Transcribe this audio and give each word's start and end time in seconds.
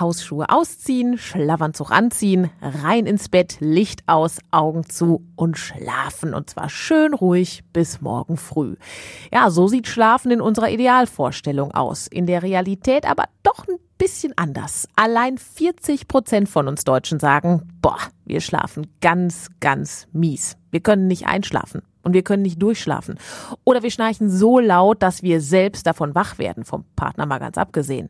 Hausschuhe 0.00 0.48
ausziehen, 0.48 1.18
Schlafanzug 1.18 1.90
anziehen, 1.90 2.50
rein 2.60 3.06
ins 3.06 3.28
Bett, 3.28 3.56
Licht 3.60 4.02
aus, 4.06 4.38
Augen 4.50 4.88
zu 4.88 5.24
und 5.36 5.58
schlafen. 5.58 6.34
Und 6.34 6.50
zwar 6.50 6.68
schön 6.68 7.14
ruhig 7.14 7.64
bis 7.72 8.00
morgen 8.00 8.36
früh. 8.36 8.76
Ja, 9.32 9.50
so 9.50 9.68
sieht 9.68 9.86
Schlafen 9.86 10.30
in 10.30 10.40
unserer 10.40 10.70
Idealvorstellung 10.70 11.72
aus. 11.72 12.06
In 12.06 12.26
der 12.26 12.42
Realität 12.42 13.08
aber 13.08 13.24
doch 13.42 13.66
ein 13.68 13.76
bisschen 13.98 14.32
anders. 14.36 14.88
Allein 14.96 15.38
40 15.38 16.08
Prozent 16.08 16.48
von 16.48 16.68
uns 16.68 16.84
Deutschen 16.84 17.18
sagen, 17.18 17.68
boah, 17.82 17.98
wir 18.24 18.40
schlafen 18.40 18.86
ganz, 19.00 19.48
ganz 19.60 20.06
mies. 20.12 20.56
Wir 20.70 20.80
können 20.80 21.08
nicht 21.08 21.26
einschlafen 21.26 21.82
und 22.02 22.14
wir 22.14 22.22
können 22.22 22.42
nicht 22.42 22.62
durchschlafen. 22.62 23.18
Oder 23.64 23.82
wir 23.82 23.90
schnarchen 23.90 24.30
so 24.30 24.58
laut, 24.58 25.02
dass 25.02 25.22
wir 25.22 25.40
selbst 25.40 25.86
davon 25.86 26.14
wach 26.14 26.38
werden, 26.38 26.64
vom 26.64 26.84
Partner 26.96 27.26
mal 27.26 27.38
ganz 27.38 27.58
abgesehen. 27.58 28.08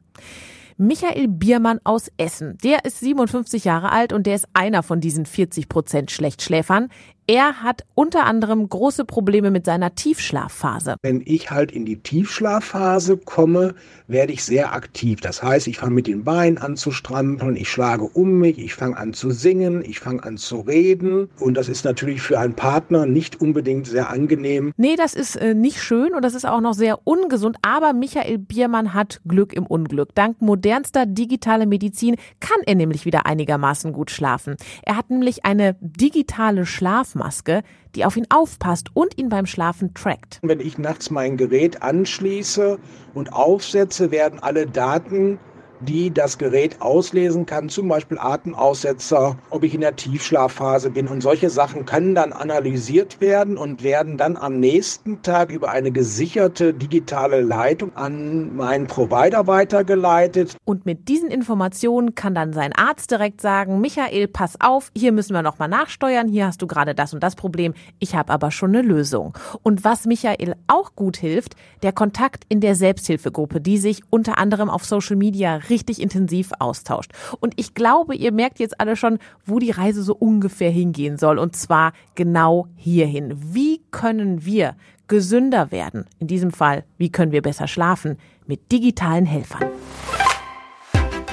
Michael 0.80 1.26
Biermann 1.26 1.80
aus 1.82 2.08
Essen. 2.18 2.56
Der 2.62 2.84
ist 2.84 3.00
57 3.00 3.64
Jahre 3.64 3.90
alt 3.90 4.12
und 4.12 4.28
der 4.28 4.36
ist 4.36 4.46
einer 4.54 4.84
von 4.84 5.00
diesen 5.00 5.26
40 5.26 5.68
Prozent 5.68 6.12
Schlechtschläfern. 6.12 6.88
Er 7.30 7.62
hat 7.62 7.84
unter 7.94 8.24
anderem 8.24 8.66
große 8.66 9.04
Probleme 9.04 9.50
mit 9.50 9.66
seiner 9.66 9.94
Tiefschlafphase. 9.94 10.94
Wenn 11.02 11.20
ich 11.26 11.50
halt 11.50 11.70
in 11.72 11.84
die 11.84 11.98
Tiefschlafphase 11.98 13.18
komme, 13.18 13.74
werde 14.06 14.32
ich 14.32 14.42
sehr 14.42 14.72
aktiv. 14.72 15.20
Das 15.20 15.42
heißt, 15.42 15.66
ich 15.66 15.76
fange 15.76 15.92
mit 15.92 16.06
den 16.06 16.24
Beinen 16.24 16.56
an 16.56 16.78
zu 16.78 16.90
strampeln, 16.90 17.56
ich 17.56 17.68
schlage 17.68 18.04
um 18.04 18.38
mich, 18.38 18.58
ich 18.58 18.74
fange 18.74 18.96
an 18.96 19.12
zu 19.12 19.30
singen, 19.30 19.84
ich 19.84 20.00
fange 20.00 20.24
an 20.24 20.38
zu 20.38 20.60
reden. 20.60 21.28
Und 21.38 21.58
das 21.58 21.68
ist 21.68 21.84
natürlich 21.84 22.22
für 22.22 22.38
einen 22.38 22.54
Partner 22.54 23.04
nicht 23.04 23.42
unbedingt 23.42 23.86
sehr 23.86 24.08
angenehm. 24.08 24.72
Nee, 24.78 24.96
das 24.96 25.12
ist 25.12 25.36
äh, 25.36 25.52
nicht 25.52 25.82
schön 25.82 26.14
und 26.14 26.22
das 26.22 26.34
ist 26.34 26.46
auch 26.46 26.62
noch 26.62 26.72
sehr 26.72 27.06
ungesund. 27.06 27.58
Aber 27.60 27.92
Michael 27.92 28.38
Biermann 28.38 28.94
hat 28.94 29.20
Glück 29.28 29.52
im 29.52 29.66
Unglück. 29.66 30.14
Dank 30.14 30.40
modernster 30.40 31.04
digitaler 31.04 31.66
Medizin 31.66 32.16
kann 32.40 32.62
er 32.64 32.74
nämlich 32.74 33.04
wieder 33.04 33.26
einigermaßen 33.26 33.92
gut 33.92 34.10
schlafen. 34.10 34.56
Er 34.80 34.96
hat 34.96 35.10
nämlich 35.10 35.44
eine 35.44 35.76
digitale 35.82 36.64
Schlafmaske. 36.64 37.17
Schlafmaske, 37.18 37.62
die 37.94 38.04
auf 38.04 38.16
ihn 38.16 38.26
aufpasst 38.30 38.88
und 38.94 39.18
ihn 39.18 39.28
beim 39.28 39.46
Schlafen 39.46 39.94
trackt. 39.94 40.38
Wenn 40.42 40.60
ich 40.60 40.78
nachts 40.78 41.10
mein 41.10 41.36
Gerät 41.36 41.82
anschließe 41.82 42.78
und 43.14 43.32
aufsetze, 43.32 44.10
werden 44.10 44.40
alle 44.40 44.66
Daten 44.66 45.38
die 45.80 46.12
das 46.12 46.38
Gerät 46.38 46.80
auslesen 46.80 47.46
kann, 47.46 47.68
zum 47.68 47.88
Beispiel 47.88 48.18
Atemaussetzer, 48.18 49.36
ob 49.50 49.64
ich 49.64 49.74
in 49.74 49.80
der 49.80 49.96
Tiefschlafphase 49.96 50.90
bin. 50.90 51.08
Und 51.08 51.22
solche 51.22 51.50
Sachen 51.50 51.84
können 51.84 52.14
dann 52.14 52.32
analysiert 52.32 53.20
werden 53.20 53.56
und 53.56 53.82
werden 53.82 54.16
dann 54.16 54.36
am 54.36 54.58
nächsten 54.60 55.22
Tag 55.22 55.50
über 55.50 55.70
eine 55.70 55.90
gesicherte 55.90 56.74
digitale 56.74 57.40
Leitung 57.40 57.94
an 57.96 58.56
meinen 58.56 58.86
Provider 58.86 59.46
weitergeleitet. 59.46 60.56
Und 60.64 60.86
mit 60.86 61.08
diesen 61.08 61.30
Informationen 61.30 62.14
kann 62.14 62.34
dann 62.34 62.52
sein 62.52 62.72
Arzt 62.74 63.10
direkt 63.10 63.40
sagen, 63.40 63.80
Michael, 63.80 64.28
pass 64.28 64.60
auf, 64.60 64.90
hier 64.96 65.12
müssen 65.12 65.34
wir 65.34 65.42
nochmal 65.42 65.68
nachsteuern, 65.68 66.28
hier 66.28 66.46
hast 66.46 66.62
du 66.62 66.66
gerade 66.66 66.94
das 66.94 67.14
und 67.14 67.22
das 67.22 67.36
Problem, 67.36 67.74
ich 67.98 68.14
habe 68.14 68.32
aber 68.32 68.50
schon 68.50 68.70
eine 68.70 68.82
Lösung. 68.82 69.36
Und 69.62 69.84
was 69.84 70.06
Michael 70.06 70.54
auch 70.66 70.94
gut 70.94 71.16
hilft, 71.16 71.54
der 71.82 71.92
Kontakt 71.92 72.44
in 72.48 72.60
der 72.60 72.74
Selbsthilfegruppe, 72.74 73.60
die 73.60 73.78
sich 73.78 74.02
unter 74.10 74.38
anderem 74.38 74.70
auf 74.70 74.84
Social 74.84 75.16
Media 75.16 75.56
richtig 75.70 76.00
intensiv 76.00 76.52
austauscht. 76.58 77.12
Und 77.40 77.54
ich 77.56 77.74
glaube, 77.74 78.14
ihr 78.14 78.32
merkt 78.32 78.58
jetzt 78.58 78.80
alle 78.80 78.96
schon, 78.96 79.18
wo 79.44 79.58
die 79.58 79.70
Reise 79.70 80.02
so 80.02 80.14
ungefähr 80.14 80.70
hingehen 80.70 81.18
soll. 81.18 81.38
Und 81.38 81.56
zwar 81.56 81.92
genau 82.14 82.66
hierhin. 82.76 83.34
Wie 83.54 83.82
können 83.90 84.44
wir 84.44 84.76
gesünder 85.08 85.70
werden? 85.70 86.06
In 86.18 86.26
diesem 86.26 86.50
Fall, 86.50 86.84
wie 86.96 87.10
können 87.10 87.32
wir 87.32 87.42
besser 87.42 87.68
schlafen? 87.68 88.18
Mit 88.46 88.70
digitalen 88.72 89.26
Helfern. 89.26 89.64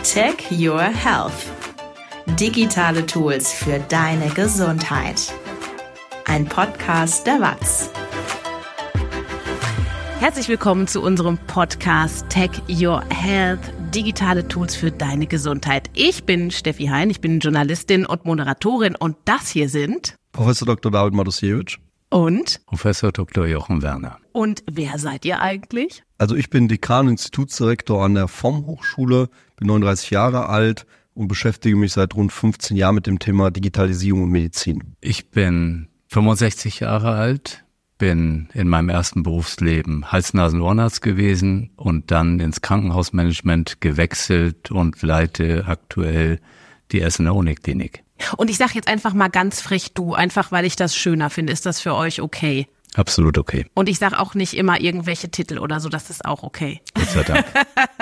Tech 0.04 0.52
Your 0.52 0.82
Health. 0.82 1.52
Digitale 2.40 3.06
Tools 3.06 3.54
für 3.54 3.80
deine 3.80 4.30
Gesundheit. 4.30 5.34
Ein 6.26 6.46
Podcast 6.46 7.28
der 7.28 7.40
WAZ. 7.40 7.92
Herzlich 10.20 10.48
willkommen 10.48 10.88
zu 10.88 11.02
unserem 11.02 11.38
Podcast 11.38 12.28
Tech 12.30 12.50
Your 12.68 13.04
Health 13.10 13.60
digitale 13.96 14.46
Tools 14.46 14.76
für 14.76 14.92
deine 14.92 15.26
Gesundheit. 15.26 15.90
Ich 15.94 16.26
bin 16.26 16.52
Steffi 16.52 16.88
Hein, 16.88 17.10
ich 17.10 17.22
bin 17.22 17.40
Journalistin 17.40 18.06
und 18.06 18.26
Moderatorin 18.26 18.94
und 18.96 19.16
das 19.24 19.50
hier 19.50 19.70
sind 19.70 20.16
Professor 20.34 20.66
Dr. 20.66 20.92
David 20.92 21.14
Madosiewicz 21.14 21.78
und 22.10 22.60
Professor 22.66 23.14
Dr. 23.14 23.46
Jochen 23.46 23.82
Werner. 23.82 24.18
Und 24.34 24.64
wer 24.70 25.00
seid 25.00 25.24
ihr 25.24 25.40
eigentlich? 25.40 26.04
Also 26.18 26.36
ich 26.36 26.50
bin 26.50 26.68
Dekan 26.68 27.06
und 27.06 27.14
Institutsdirektor 27.14 28.04
an 28.04 28.16
der 28.16 28.28
FOM 28.28 28.66
Hochschule, 28.66 29.30
bin 29.56 29.68
39 29.68 30.10
Jahre 30.10 30.50
alt 30.50 30.86
und 31.14 31.30
beschäftige 31.30 31.78
mich 31.78 31.94
seit 31.94 32.16
rund 32.16 32.34
15 32.34 32.76
Jahren 32.76 32.96
mit 32.96 33.08
dem 33.08 33.20
Thema 33.20 33.50
Digitalisierung 33.50 34.24
und 34.24 34.30
Medizin. 34.30 34.96
Ich 35.00 35.32
bin 35.32 35.88
65 36.10 36.82
Jahre 36.82 37.14
alt, 37.14 37.65
bin 37.98 38.50
in 38.54 38.68
meinem 38.68 38.90
ersten 38.90 39.24
Berufsleben 39.24 40.12
Hals-Nasen-Ohrenarzt 40.12 41.02
gewesen 41.02 41.72
und 41.76 42.12
dann 42.12 42.40
ins 42.40 42.62
Krankenhausmanagement 42.62 43.82
gewechselt 43.82 44.72
und 44.72 45.02
leite 45.02 45.66
aktuell 45.68 46.40
die 46.92 47.02
Essener 47.02 47.36
Uniklinik. 47.36 48.04
Und 48.38 48.50
ich 48.50 48.58
sage 48.58 48.74
jetzt 48.76 48.88
einfach 48.88 49.14
mal 49.14 49.30
ganz 49.30 49.62
frech 49.62 49.94
du, 49.94 50.14
einfach 50.14 50.52
weil 50.52 50.66
ich 50.66 50.76
das 50.76 50.96
schöner 50.96 51.30
finde. 51.30 51.54
Ist 51.54 51.66
das 51.66 51.82
für 51.82 51.96
euch 51.96 52.22
okay? 52.22 52.68
Absolut 52.96 53.38
okay. 53.38 53.66
Und 53.74 53.90
ich 53.90 54.00
sage 54.00 54.20
auch 54.20 54.36
nicht 54.36 54.56
immer 54.56 54.80
irgendwelche 54.80 55.30
Titel 55.30 55.60
oder 55.60 55.80
so, 55.80 55.90
das 55.90 56.10
ist 56.10 56.24
auch 56.24 56.44
okay. 56.44 56.82
Gott 57.06 57.14
sei 57.14 57.24
Dank. 57.24 57.46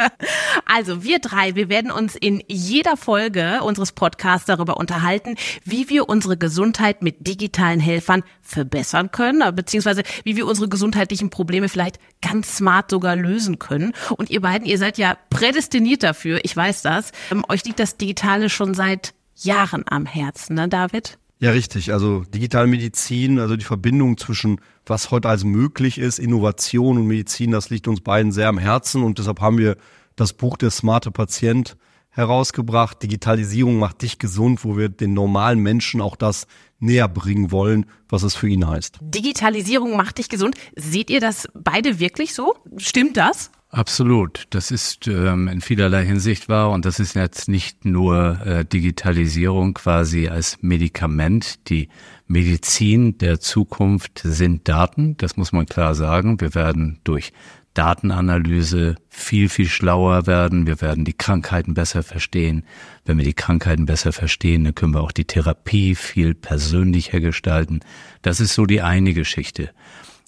also 0.66 1.04
wir 1.04 1.20
drei, 1.20 1.56
wir 1.56 1.70
werden 1.70 1.92
uns 1.92 2.16
in 2.16 2.44
jeder 2.48 2.98
Folge 2.98 3.62
unseres 3.64 3.92
Podcasts 3.92 4.46
darüber 4.46 4.78
unterhalten, 4.78 5.36
wie 5.64 5.90
wir 5.90 6.10
unsere 6.10 6.38
Gesundheit 6.38 7.02
mit 7.02 7.28
digitalen 7.28 7.80
Helfern 7.80 8.24
verbessern 8.42 9.12
können, 9.12 9.56
beziehungsweise 9.56 10.04
wie 10.24 10.36
wir 10.36 10.48
unsere 10.48 10.70
gesundheitlichen 10.70 11.30
Probleme 11.30 11.70
vielleicht 11.70 12.00
ganz 12.22 12.58
smart 12.58 12.92
sogar 12.92 13.16
lösen 13.16 13.60
können. 13.60 13.94
Und 14.18 14.30
ihr 14.30 14.42
beiden, 14.42 14.68
ihr 14.68 14.78
seid 14.78 14.98
ja 14.98 15.18
prädestiniert 15.30 16.04
dafür, 16.04 16.40
ich 16.44 16.56
weiß 16.56 16.82
das. 16.82 17.12
Ähm, 17.32 17.44
euch 17.50 17.66
liegt 17.66 17.80
das 17.80 17.98
Digitale 17.98 18.50
schon 18.50 18.74
seit 18.74 19.14
Jahren 19.36 19.84
am 19.88 20.06
Herzen, 20.06 20.56
ne 20.56 20.70
David? 20.70 21.18
Ja, 21.44 21.52
richtig. 21.52 21.92
Also 21.92 22.24
digitale 22.24 22.68
Medizin, 22.68 23.38
also 23.38 23.58
die 23.58 23.66
Verbindung 23.66 24.18
zwischen 24.18 24.62
was 24.86 25.12
heute 25.12 25.28
als 25.28 25.44
möglich 25.44 25.98
ist, 25.98 26.18
Innovation 26.18 26.98
und 26.98 27.06
Medizin, 27.06 27.52
das 27.52 27.70
liegt 27.70 27.90
uns 27.90 28.00
beiden 28.00 28.32
sehr 28.32 28.48
am 28.48 28.58
Herzen 28.58 29.04
und 29.04 29.20
deshalb 29.20 29.42
haben 29.42 29.58
wir 29.58 29.76
das 30.16 30.32
Buch 30.32 30.56
Der 30.56 30.72
smarte 30.72 31.12
Patient 31.12 31.76
herausgebracht. 32.12 33.04
Digitalisierung 33.04 33.78
macht 33.78 34.04
dich 34.04 34.20
gesund, 34.20 34.64
wo 34.64 34.78
wir 34.78 34.88
den 34.88 35.14
normalen 35.14 35.60
Menschen 35.60 36.00
auch 36.00 36.16
das 36.16 36.48
näher 36.80 37.10
bringen 37.10 37.52
wollen, 37.52 37.88
was 38.08 38.24
es 38.24 38.36
für 38.36 38.48
ihn 38.48 38.66
heißt. 38.66 39.00
Digitalisierung 39.02 39.98
macht 39.98 40.20
dich 40.20 40.30
gesund. 40.30 40.56
Seht 40.78 41.10
ihr 41.10 41.20
das 41.20 41.50
beide 41.54 42.00
wirklich 42.00 42.34
so? 42.34 42.56
Stimmt 42.78 43.18
das? 43.18 43.52
Absolut. 43.74 44.46
Das 44.52 44.70
ist 44.70 45.08
ähm, 45.08 45.48
in 45.48 45.60
vielerlei 45.60 46.06
Hinsicht 46.06 46.48
wahr 46.48 46.70
und 46.70 46.86
das 46.86 47.00
ist 47.00 47.16
jetzt 47.16 47.50
nicht 47.50 47.86
nur 47.86 48.40
äh, 48.46 48.66
Digitalisierung 48.66 49.74
quasi 49.74 50.28
als 50.28 50.60
Medikament. 50.62 51.68
Die 51.70 51.90
Medizin 52.28 53.18
der 53.18 53.40
Zukunft 53.40 54.22
sind 54.24 54.70
Daten, 54.70 55.18
das 55.18 55.38
muss 55.38 55.54
man 55.54 55.66
klar 55.66 55.96
sagen. 55.96 56.40
Wir 56.40 56.54
werden 56.54 57.00
durch 57.04 57.34
Datenanalyse 57.74 58.94
viel, 59.10 59.50
viel 59.50 59.68
schlauer 59.68 60.28
werden. 60.28 60.68
Wir 60.68 60.80
werden 60.80 61.04
die 61.04 61.18
Krankheiten 61.18 61.74
besser 61.74 62.04
verstehen. 62.04 62.66
Wenn 63.06 63.18
wir 63.18 63.26
die 63.26 63.34
Krankheiten 63.34 63.88
besser 63.88 64.12
verstehen, 64.12 64.66
dann 64.66 64.76
können 64.76 64.94
wir 64.94 65.02
auch 65.02 65.12
die 65.12 65.26
Therapie 65.26 65.96
viel 65.96 66.36
persönlicher 66.36 67.22
gestalten. 67.22 67.80
Das 68.22 68.40
ist 68.40 68.54
so 68.54 68.68
die 68.68 68.84
eine 68.84 69.16
Geschichte. 69.16 69.72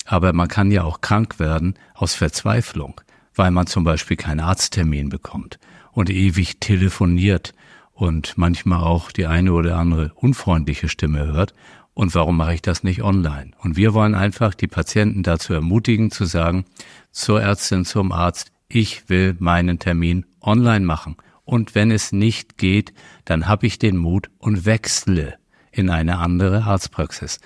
Aber 0.03 0.33
man 0.33 0.47
kann 0.47 0.71
ja 0.71 0.83
auch 0.83 1.01
krank 1.01 1.37
werden 1.37 1.75
aus 1.93 2.15
Verzweiflung 2.15 3.01
weil 3.35 3.51
man 3.51 3.67
zum 3.67 3.83
Beispiel 3.83 4.17
keinen 4.17 4.39
Arzttermin 4.39 5.09
bekommt 5.09 5.59
und 5.91 6.09
ewig 6.09 6.59
telefoniert 6.59 7.53
und 7.93 8.37
manchmal 8.37 8.83
auch 8.83 9.11
die 9.11 9.25
eine 9.25 9.53
oder 9.53 9.77
andere 9.77 10.11
unfreundliche 10.15 10.89
Stimme 10.89 11.25
hört. 11.27 11.53
Und 11.93 12.13
warum 12.13 12.35
mache 12.35 12.55
ich 12.55 12.61
das 12.61 12.83
nicht 12.83 13.03
online? 13.03 13.51
Und 13.59 13.77
wir 13.77 13.93
wollen 13.93 14.15
einfach 14.15 14.53
die 14.53 14.67
Patienten 14.67 15.23
dazu 15.23 15.53
ermutigen, 15.53 16.11
zu 16.11 16.25
sagen, 16.25 16.65
zur 17.11 17.41
Ärztin, 17.41 17.85
zum 17.85 18.11
Arzt, 18.11 18.51
ich 18.67 19.07
will 19.07 19.37
meinen 19.39 19.79
Termin 19.79 20.25
online 20.41 20.85
machen. 20.85 21.15
Und 21.45 21.73
wenn 21.73 21.91
es 21.91 22.11
nicht 22.11 22.57
geht, 22.57 22.93
dann 23.23 23.47
habe 23.47 23.67
ich 23.67 23.79
den 23.79 23.95
Mut 23.95 24.29
und 24.39 24.65
wechsle 24.65 25.35
in 25.71 25.89
eine 25.89 26.17
andere 26.17 26.63
Arztpraxis. 26.63 27.39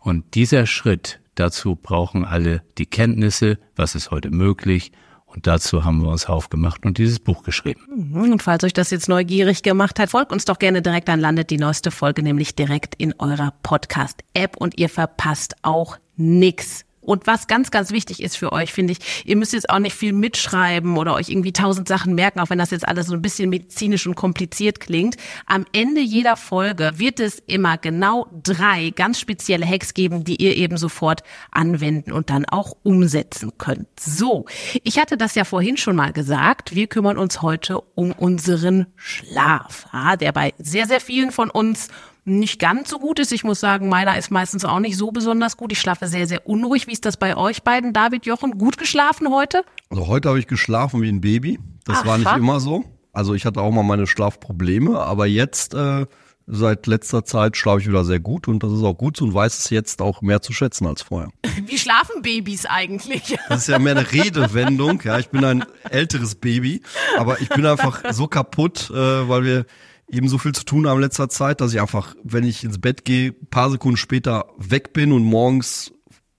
Und 0.00 0.34
dieser 0.34 0.66
Schritt, 0.66 1.20
dazu 1.34 1.74
brauchen 1.74 2.24
alle 2.24 2.62
die 2.76 2.86
Kenntnisse, 2.86 3.58
was 3.74 3.96
ist 3.96 4.12
heute 4.12 4.30
möglich, 4.30 4.92
und 5.28 5.46
dazu 5.46 5.84
haben 5.84 6.02
wir 6.02 6.08
uns 6.08 6.26
aufgemacht 6.26 6.84
und 6.86 6.98
dieses 6.98 7.18
Buch 7.18 7.42
geschrieben. 7.42 8.12
Und 8.14 8.42
falls 8.42 8.64
euch 8.64 8.72
das 8.72 8.90
jetzt 8.90 9.08
neugierig 9.08 9.62
gemacht 9.62 9.98
hat, 9.98 10.10
folgt 10.10 10.32
uns 10.32 10.44
doch 10.44 10.58
gerne 10.58 10.82
direkt, 10.82 11.08
dann 11.08 11.20
landet 11.20 11.50
die 11.50 11.58
neueste 11.58 11.90
Folge 11.90 12.22
nämlich 12.22 12.54
direkt 12.56 12.94
in 12.96 13.14
eurer 13.18 13.52
Podcast-App 13.62 14.56
und 14.56 14.78
ihr 14.78 14.88
verpasst 14.88 15.56
auch 15.62 15.98
nix. 16.16 16.84
Und 17.08 17.26
was 17.26 17.46
ganz, 17.46 17.70
ganz 17.70 17.90
wichtig 17.90 18.22
ist 18.22 18.36
für 18.36 18.52
euch, 18.52 18.70
finde 18.70 18.92
ich, 18.92 18.98
ihr 19.24 19.36
müsst 19.36 19.54
jetzt 19.54 19.70
auch 19.70 19.78
nicht 19.78 19.96
viel 19.96 20.12
mitschreiben 20.12 20.98
oder 20.98 21.14
euch 21.14 21.30
irgendwie 21.30 21.54
tausend 21.54 21.88
Sachen 21.88 22.14
merken, 22.14 22.38
auch 22.38 22.50
wenn 22.50 22.58
das 22.58 22.70
jetzt 22.70 22.86
alles 22.86 23.06
so 23.06 23.14
ein 23.14 23.22
bisschen 23.22 23.48
medizinisch 23.48 24.06
und 24.06 24.14
kompliziert 24.14 24.78
klingt. 24.78 25.16
Am 25.46 25.64
Ende 25.72 26.02
jeder 26.02 26.36
Folge 26.36 26.92
wird 26.96 27.18
es 27.18 27.38
immer 27.46 27.78
genau 27.78 28.26
drei 28.42 28.90
ganz 28.90 29.18
spezielle 29.20 29.66
Hacks 29.66 29.94
geben, 29.94 30.24
die 30.24 30.36
ihr 30.36 30.54
eben 30.58 30.76
sofort 30.76 31.22
anwenden 31.50 32.12
und 32.12 32.28
dann 32.28 32.44
auch 32.44 32.76
umsetzen 32.82 33.52
könnt. 33.56 33.88
So, 33.98 34.44
ich 34.84 34.98
hatte 34.98 35.16
das 35.16 35.34
ja 35.34 35.44
vorhin 35.44 35.78
schon 35.78 35.96
mal 35.96 36.12
gesagt. 36.12 36.74
Wir 36.74 36.88
kümmern 36.88 37.16
uns 37.16 37.40
heute 37.40 37.80
um 37.94 38.12
unseren 38.12 38.86
Schlaf, 38.96 39.88
der 40.20 40.32
bei 40.32 40.52
sehr, 40.58 40.86
sehr 40.86 41.00
vielen 41.00 41.32
von 41.32 41.48
uns 41.48 41.88
nicht 42.28 42.60
ganz 42.60 42.90
so 42.90 42.98
gut 42.98 43.18
ist. 43.18 43.32
Ich 43.32 43.44
muss 43.44 43.60
sagen, 43.60 43.88
meiner 43.88 44.16
ist 44.18 44.30
meistens 44.30 44.64
auch 44.64 44.80
nicht 44.80 44.96
so 44.96 45.10
besonders 45.10 45.56
gut. 45.56 45.72
Ich 45.72 45.80
schlafe 45.80 46.06
sehr, 46.06 46.26
sehr 46.26 46.46
unruhig. 46.46 46.86
Wie 46.86 46.92
ist 46.92 47.04
das 47.04 47.16
bei 47.16 47.36
euch 47.36 47.62
beiden, 47.62 47.92
David, 47.92 48.26
Jochen? 48.26 48.58
Gut 48.58 48.78
geschlafen 48.78 49.30
heute? 49.30 49.62
Also 49.90 50.06
heute 50.06 50.28
habe 50.28 50.38
ich 50.38 50.46
geschlafen 50.46 51.02
wie 51.02 51.08
ein 51.08 51.20
Baby. 51.20 51.58
Das 51.84 51.98
Ach, 52.00 52.06
war 52.06 52.18
nicht 52.18 52.26
was? 52.26 52.36
immer 52.36 52.60
so. 52.60 52.84
Also 53.12 53.34
ich 53.34 53.44
hatte 53.44 53.60
auch 53.60 53.72
mal 53.72 53.82
meine 53.82 54.06
Schlafprobleme, 54.06 54.98
aber 54.98 55.26
jetzt 55.26 55.74
äh, 55.74 56.06
seit 56.46 56.86
letzter 56.86 57.24
Zeit 57.24 57.56
schlafe 57.56 57.80
ich 57.80 57.88
wieder 57.88 58.04
sehr 58.04 58.20
gut 58.20 58.48
und 58.48 58.62
das 58.62 58.72
ist 58.72 58.82
auch 58.82 58.94
gut 58.94 59.16
so 59.16 59.24
und 59.24 59.34
weiß 59.34 59.58
es 59.58 59.70
jetzt 59.70 60.00
auch 60.00 60.22
mehr 60.22 60.40
zu 60.40 60.52
schätzen 60.52 60.86
als 60.86 61.02
vorher. 61.02 61.30
Wie 61.66 61.78
schlafen 61.78 62.22
Babys 62.22 62.66
eigentlich? 62.66 63.36
Das 63.48 63.62
ist 63.62 63.68
ja 63.68 63.78
mehr 63.78 63.96
eine 63.96 64.12
Redewendung. 64.12 65.00
Ja, 65.04 65.18
ich 65.18 65.28
bin 65.28 65.44
ein 65.44 65.64
älteres 65.90 66.34
Baby, 66.34 66.82
aber 67.16 67.40
ich 67.40 67.48
bin 67.48 67.64
einfach 67.64 68.12
so 68.12 68.26
kaputt, 68.26 68.90
äh, 68.90 69.28
weil 69.28 69.44
wir 69.44 69.66
eben 70.10 70.28
so 70.28 70.38
viel 70.38 70.52
zu 70.52 70.64
tun 70.64 70.86
haben 70.86 70.96
in 70.98 71.02
letzter 71.02 71.28
Zeit, 71.28 71.60
dass 71.60 71.72
ich 71.72 71.80
einfach, 71.80 72.14
wenn 72.22 72.44
ich 72.44 72.64
ins 72.64 72.80
Bett 72.80 73.04
gehe, 73.04 73.32
paar 73.32 73.70
Sekunden 73.70 73.96
später 73.96 74.46
weg 74.56 74.92
bin 74.92 75.12
und 75.12 75.24
morgens 75.24 75.92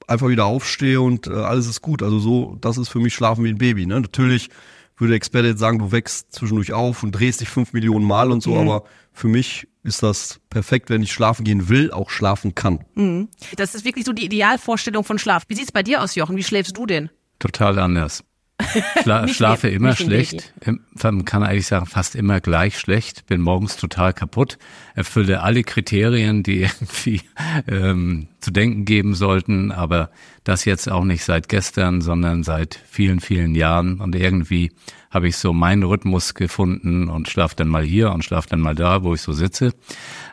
einfach 0.07 0.27
wieder 0.27 0.45
aufstehe 0.45 1.01
und 1.01 1.27
äh, 1.27 1.31
alles 1.31 1.68
ist 1.68 1.81
gut. 1.81 2.01
Also 2.01 2.19
so, 2.19 2.57
das 2.62 2.77
ist 2.77 2.89
für 2.89 3.00
mich 3.00 3.13
Schlafen 3.13 3.44
wie 3.44 3.50
ein 3.50 3.57
Baby. 3.57 3.86
Ne? 3.86 4.01
Natürlich 4.01 4.50
würde 4.98 5.10
der 5.12 5.18
Experte 5.18 5.50
jetzt 5.50 5.60
sagen, 5.60 5.80
du 5.80 5.92
wächst 5.92 6.33
zwischendurch 6.33 6.74
auf 6.74 7.04
und 7.04 7.12
drehst 7.12 7.42
dich 7.42 7.50
fünf 7.50 7.74
Millionen 7.74 8.06
Mal 8.06 8.31
und 8.31 8.42
so, 8.42 8.57
aber 8.57 8.83
für 9.13 9.27
mich 9.27 9.68
ist 9.83 10.04
das 10.04 10.42
perfekt, 10.50 10.89
wenn 10.89 11.01
ich 11.01 11.13
schlafen 11.13 11.45
gehen 11.45 11.69
will, 11.69 11.92
auch 11.92 12.10
schlafen 12.10 12.54
kann. 12.54 12.83
Das 13.56 13.75
ist 13.75 13.86
wirklich 13.86 14.06
so 14.06 14.12
die 14.12 14.25
Idealvorstellung 14.25 15.06
von 15.06 15.18
Schlaf. 15.18 15.44
Wie 15.48 15.56
sieht's 15.56 15.72
bei 15.72 15.83
dir 15.83 16.04
aus, 16.04 16.15
Jochen? 16.15 16.36
Wie 16.36 16.44
schläfst 16.44 16.75
du 16.75 16.86
denn? 16.86 17.10
Total 17.39 17.80
anders. 17.80 18.24
Schla 19.02 19.28
schlafe 19.28 19.70
immer 19.70 19.96
schlecht. 19.96 20.54
Im- 20.62 20.82
Man 21.02 21.26
kann 21.26 21.44
eigentlich 21.44 21.68
sagen, 21.68 21.86
fast 21.86 22.16
immer 22.16 22.40
gleich 22.42 22.78
schlecht. 22.78 23.26
Bin 23.28 23.42
morgens 23.42 23.78
total 23.78 24.14
kaputt. 24.14 24.58
Erfülle 24.96 25.42
alle 25.42 25.64
Kriterien, 25.64 26.44
die 26.44 26.62
irgendwie 26.82 27.22
ähm, 27.68 28.28
zu 28.42 28.52
denken 28.52 28.86
geben 28.86 29.16
sollten. 29.16 29.72
Aber 29.72 30.10
das 30.44 30.66
jetzt 30.66 30.92
auch 30.92 31.04
nicht 31.06 31.24
seit 31.24 31.48
gestern, 31.50 32.02
sondern 32.02 32.44
seit 32.44 32.80
vielen, 32.90 33.20
vielen 33.20 33.56
Jahren. 33.56 34.00
Und 34.02 34.16
irgendwie 34.16 34.72
habe 35.10 35.28
ich 35.28 35.38
so 35.38 35.54
meinen 35.54 35.84
Rhythmus 35.84 36.36
gefunden 36.36 37.10
und 37.10 37.30
schlaf 37.30 37.56
dann 37.56 37.68
mal 37.68 37.84
hier 37.84 38.12
und 38.12 38.24
schlaf 38.24 38.46
dann 38.46 38.60
mal 38.60 38.76
da, 38.76 39.04
wo 39.04 39.14
ich 39.16 39.22
so 39.22 39.32
sitze. 39.34 39.74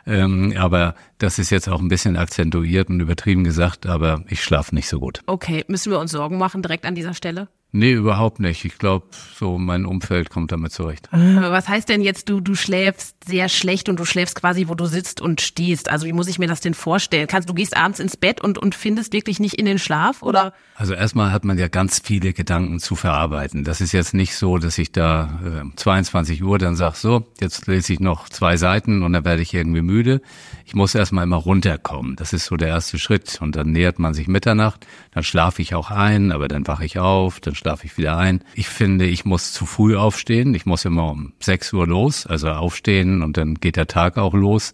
Ähm, 0.05 0.53
aber 0.57 0.93
das 1.17 1.39
ist 1.39 1.49
jetzt 1.49 1.67
auch 1.67 1.79
ein 1.81 1.87
bisschen 1.87 2.15
akzentuiert 2.17 2.89
und 2.89 2.99
übertrieben 2.99 3.43
gesagt, 3.43 3.87
aber 3.87 4.23
ich 4.27 4.43
schlafe 4.43 4.75
nicht 4.75 4.87
so 4.87 4.99
gut. 4.99 5.21
Okay, 5.25 5.65
müssen 5.67 5.91
wir 5.91 5.99
uns 5.99 6.11
Sorgen 6.11 6.37
machen 6.37 6.61
direkt 6.61 6.85
an 6.85 6.93
dieser 6.93 7.13
Stelle? 7.15 7.47
Nee, 7.73 7.91
überhaupt 7.91 8.39
nicht. 8.39 8.63
Ich 8.63 8.77
glaube, 8.77 9.07
so 9.35 9.57
mein 9.57 9.85
Umfeld 9.85 10.29
kommt 10.29 10.53
damit 10.53 10.71
zurecht. 10.71 11.09
Was 11.11 11.67
heißt 11.67 11.89
denn 11.89 12.01
jetzt, 12.01 12.29
du, 12.29 12.39
du 12.39 12.55
schläfst 12.55 13.15
sehr 13.25 13.49
schlecht 13.49 13.89
und 13.89 13.99
du 13.99 14.05
schläfst 14.05 14.35
quasi, 14.35 14.69
wo 14.69 14.73
du 14.73 14.85
sitzt 14.85 15.19
und 15.19 15.41
stehst? 15.41 15.89
Also 15.91 16.07
wie 16.07 16.13
muss 16.13 16.27
ich 16.27 16.39
mir 16.39 16.47
das 16.47 16.61
denn 16.61 16.73
vorstellen? 16.73 17.27
Kannst 17.27 17.49
du 17.49 17.53
gehst 17.53 17.75
abends 17.75 17.99
ins 17.99 18.15
Bett 18.15 18.41
und, 18.41 18.57
und 18.57 18.73
findest 18.73 19.11
wirklich 19.11 19.39
nicht 19.41 19.55
in 19.55 19.65
den 19.65 19.79
Schlaf 19.79 20.23
oder? 20.23 20.53
Also 20.75 20.93
erstmal 20.93 21.31
hat 21.31 21.43
man 21.43 21.57
ja 21.57 21.67
ganz 21.67 21.99
viele 21.99 22.31
Gedanken 22.31 22.79
zu 22.79 22.95
verarbeiten. 22.95 23.65
Das 23.65 23.81
ist 23.81 23.91
jetzt 23.91 24.13
nicht 24.13 24.35
so, 24.35 24.57
dass 24.57 24.77
ich 24.77 24.93
da 24.93 25.39
äh, 25.43 25.61
um 25.61 25.75
22 25.75 26.41
Uhr 26.43 26.57
dann 26.59 26.77
sag, 26.77 26.95
so, 26.95 27.27
jetzt 27.41 27.67
lese 27.67 27.93
ich 27.93 27.99
noch 27.99 28.29
zwei 28.29 28.55
Seiten 28.55 29.03
und 29.03 29.11
dann 29.11 29.25
werde 29.25 29.41
ich 29.41 29.53
irgendwie 29.53 29.81
müde. 29.81 30.21
Ich 30.67 30.75
muss 30.75 30.95
erstmal 30.95 31.23
immer 31.23 31.37
runterkommen. 31.37 32.17
Das 32.17 32.33
ist 32.33 32.43
so 32.43 32.57
der 32.57 32.67
erste 32.67 32.99
Schritt. 32.99 33.39
Und 33.39 33.55
dann 33.55 33.71
nähert 33.71 33.99
man 33.99 34.13
sich 34.13 34.27
Mitternacht, 34.27 34.85
dann 35.11 35.23
schlafe 35.23 35.61
ich 35.61 35.73
auch 35.73 35.91
ein, 35.91 36.33
aber 36.33 36.49
dann 36.49 36.67
wache 36.67 36.83
ich 36.83 36.99
auf, 36.99 37.39
dann 37.39 37.55
schlafe 37.55 37.85
ich 37.85 37.97
wieder 37.97 38.17
ein. 38.17 38.43
Ich 38.53 38.67
finde, 38.67 39.05
ich 39.05 39.23
muss 39.23 39.53
zu 39.53 39.65
früh 39.65 39.95
aufstehen. 39.95 40.53
Ich 40.55 40.65
muss 40.65 40.83
immer 40.83 41.09
um 41.09 41.31
6 41.39 41.71
Uhr 41.71 41.87
los, 41.87 42.27
also 42.27 42.49
aufstehen 42.49 43.23
und 43.23 43.37
dann 43.37 43.55
geht 43.55 43.77
der 43.77 43.87
Tag 43.87 44.17
auch 44.17 44.33
los. 44.33 44.73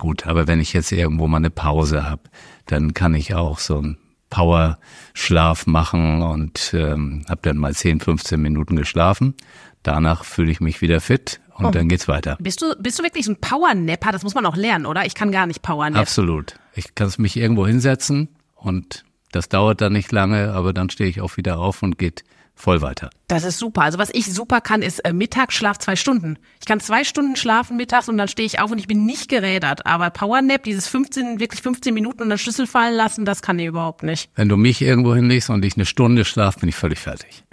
Gut, 0.00 0.26
aber 0.26 0.48
wenn 0.48 0.58
ich 0.58 0.72
jetzt 0.72 0.90
irgendwo 0.90 1.28
mal 1.28 1.36
eine 1.36 1.50
Pause 1.50 2.10
habe, 2.10 2.22
dann 2.66 2.92
kann 2.92 3.14
ich 3.14 3.36
auch 3.36 3.60
so 3.60 3.80
ein 3.80 3.96
Power-Schlaf 4.30 5.66
machen 5.66 6.20
und 6.20 6.74
ähm, 6.74 7.24
habe 7.28 7.42
dann 7.42 7.58
mal 7.58 7.74
10, 7.74 8.00
15 8.00 8.40
Minuten 8.40 8.74
geschlafen. 8.74 9.34
Danach 9.82 10.24
fühle 10.24 10.50
ich 10.50 10.60
mich 10.60 10.80
wieder 10.80 11.00
fit 11.00 11.40
und 11.54 11.74
dann 11.74 11.88
geht's 11.88 12.08
weiter. 12.08 12.36
Bist 12.40 12.62
du, 12.62 12.74
bist 12.78 12.98
du 12.98 13.02
wirklich 13.02 13.24
so 13.24 13.32
ein 13.32 13.40
Powernapper? 13.40 14.12
Das 14.12 14.22
muss 14.22 14.34
man 14.34 14.46
auch 14.46 14.56
lernen, 14.56 14.86
oder? 14.86 15.04
Ich 15.06 15.14
kann 15.14 15.32
gar 15.32 15.46
nicht 15.46 15.62
Powernappen. 15.62 16.00
Absolut. 16.00 16.58
Ich 16.74 16.94
kann 16.94 17.12
mich 17.18 17.36
irgendwo 17.36 17.66
hinsetzen 17.66 18.28
und 18.54 19.04
das 19.32 19.48
dauert 19.48 19.80
dann 19.80 19.92
nicht 19.92 20.12
lange, 20.12 20.52
aber 20.52 20.72
dann 20.72 20.90
stehe 20.90 21.10
ich 21.10 21.20
auch 21.20 21.36
wieder 21.36 21.58
auf 21.58 21.82
und 21.82 21.98
geht 21.98 22.24
voll 22.58 22.82
weiter. 22.82 23.10
Das 23.28 23.44
ist 23.44 23.58
super. 23.58 23.82
Also 23.82 23.98
was 23.98 24.10
ich 24.12 24.26
super 24.32 24.60
kann, 24.60 24.82
ist 24.82 24.98
äh, 25.00 25.12
Mittagsschlaf 25.12 25.78
zwei 25.78 25.96
Stunden. 25.96 26.38
Ich 26.60 26.66
kann 26.66 26.80
zwei 26.80 27.04
Stunden 27.04 27.36
schlafen 27.36 27.76
mittags 27.76 28.08
und 28.08 28.18
dann 28.18 28.28
stehe 28.28 28.46
ich 28.46 28.60
auf 28.60 28.70
und 28.70 28.78
ich 28.78 28.86
bin 28.86 29.06
nicht 29.06 29.28
gerädert. 29.28 29.86
Aber 29.86 30.10
Powernap, 30.10 30.62
dieses 30.64 30.88
15, 30.88 31.38
wirklich 31.40 31.62
15 31.62 31.94
Minuten 31.94 32.22
und 32.22 32.28
den 32.30 32.38
Schlüssel 32.38 32.66
fallen 32.66 32.94
lassen, 32.94 33.24
das 33.24 33.42
kann 33.42 33.58
ich 33.58 33.66
überhaupt 33.66 34.02
nicht. 34.02 34.30
Wenn 34.34 34.48
du 34.48 34.56
mich 34.56 34.82
irgendwo 34.82 35.14
hinlegst 35.14 35.50
und 35.50 35.64
ich 35.64 35.76
eine 35.76 35.86
Stunde 35.86 36.24
schlaf, 36.24 36.56
bin 36.56 36.68
ich 36.68 36.74
völlig 36.76 36.98
fertig. 36.98 37.44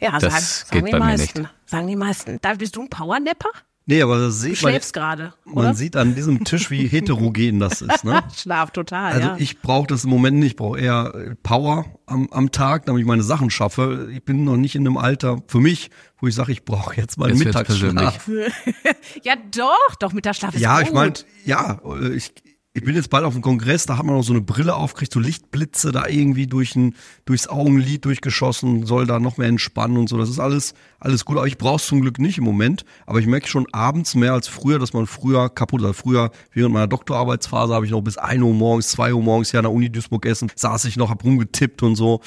Ja, 0.00 0.18
Das 0.18 0.22
sagen, 0.32 0.44
sagen 0.44 0.70
geht 0.70 0.86
die 0.88 0.92
bei 0.92 0.98
mir 0.98 1.04
meisten. 1.04 1.40
nicht. 1.42 1.54
Sagen 1.66 1.86
die 1.88 1.96
meisten. 1.96 2.38
Da 2.42 2.54
bist 2.54 2.76
du 2.76 2.82
ein 2.82 2.90
Powernapper? 2.90 3.50
Nee, 3.86 4.00
aber 4.00 4.18
das 4.18 4.36
Du 4.40 4.46
sieht 4.48 4.62
man, 4.62 4.72
schläfst 4.72 4.94
gerade, 4.94 5.34
man 5.44 5.74
sieht 5.74 5.94
an 5.96 6.14
diesem 6.14 6.42
Tisch, 6.44 6.70
wie 6.70 6.86
heterogen 6.86 7.60
das 7.60 7.82
ist. 7.82 8.02
Ne? 8.02 8.22
Schlaf 8.36 8.70
total, 8.70 9.12
Also 9.12 9.28
ja. 9.28 9.36
ich 9.38 9.60
brauche 9.60 9.86
das 9.86 10.04
im 10.04 10.10
Moment 10.10 10.38
nicht, 10.38 10.52
ich 10.52 10.56
brauche 10.56 10.78
eher 10.80 11.36
Power 11.42 11.84
am, 12.06 12.28
am 12.30 12.50
Tag, 12.50 12.86
damit 12.86 13.02
ich 13.02 13.06
meine 13.06 13.22
Sachen 13.22 13.50
schaffe. 13.50 14.08
Ich 14.10 14.24
bin 14.24 14.44
noch 14.44 14.56
nicht 14.56 14.74
in 14.74 14.86
einem 14.86 14.96
Alter 14.96 15.42
für 15.48 15.60
mich, 15.60 15.90
wo 16.18 16.26
ich 16.26 16.34
sage, 16.34 16.52
ich 16.52 16.64
brauche 16.64 16.96
jetzt 16.96 17.18
mal 17.18 17.28
einen 17.28 17.38
Mittagsschlaf. 17.38 18.30
ja, 19.22 19.34
doch, 19.54 19.94
doch, 20.00 20.12
Mittagsschlaf 20.14 20.54
ist 20.54 20.60
Ja, 20.62 20.78
gut. 20.78 20.86
ich 20.88 20.92
meine, 20.94 21.12
ja, 21.44 21.80
ich, 22.14 22.32
ich 22.76 22.82
bin 22.82 22.96
jetzt 22.96 23.08
bald 23.08 23.24
auf 23.24 23.34
dem 23.34 23.42
Kongress, 23.42 23.86
da 23.86 23.98
hat 23.98 24.04
man 24.04 24.16
noch 24.16 24.24
so 24.24 24.32
eine 24.32 24.42
Brille 24.42 24.74
aufgekriegt, 24.74 25.12
so 25.12 25.20
Lichtblitze 25.20 25.92
da 25.92 26.08
irgendwie 26.08 26.48
durch 26.48 26.74
ein, 26.74 26.96
durchs 27.24 27.46
Augenlid 27.46 28.04
durchgeschossen, 28.04 28.84
soll 28.84 29.06
da 29.06 29.20
noch 29.20 29.36
mehr 29.36 29.46
entspannen 29.46 29.96
und 29.96 30.08
so. 30.08 30.18
Das 30.18 30.28
ist 30.28 30.40
alles, 30.40 30.74
alles 30.98 31.24
gut. 31.24 31.36
Aber 31.36 31.46
ich 31.46 31.56
brauche 31.56 31.80
zum 31.80 32.00
Glück 32.00 32.18
nicht 32.18 32.36
im 32.38 32.42
Moment. 32.42 32.84
Aber 33.06 33.20
ich 33.20 33.28
merke 33.28 33.46
schon 33.46 33.68
abends 33.70 34.16
mehr 34.16 34.32
als 34.32 34.48
früher, 34.48 34.80
dass 34.80 34.92
man 34.92 35.06
früher 35.06 35.50
kaputt 35.50 35.82
war. 35.82 35.94
Früher, 35.94 36.32
während 36.52 36.74
meiner 36.74 36.88
Doktorarbeitsphase, 36.88 37.72
habe 37.72 37.86
ich 37.86 37.92
noch 37.92 38.00
bis 38.00 38.18
1 38.18 38.42
Uhr 38.42 38.52
morgens, 38.52 38.88
2 38.88 39.14
Uhr 39.14 39.22
morgens 39.22 39.52
hier 39.52 39.60
an 39.60 39.64
der 39.64 39.72
Uni 39.72 39.88
Duisburg 39.88 40.26
essen, 40.26 40.50
saß 40.56 40.86
ich 40.86 40.96
noch, 40.96 41.10
hab 41.10 41.22
rumgetippt 41.22 41.84
und 41.84 41.94
so. 41.94 42.22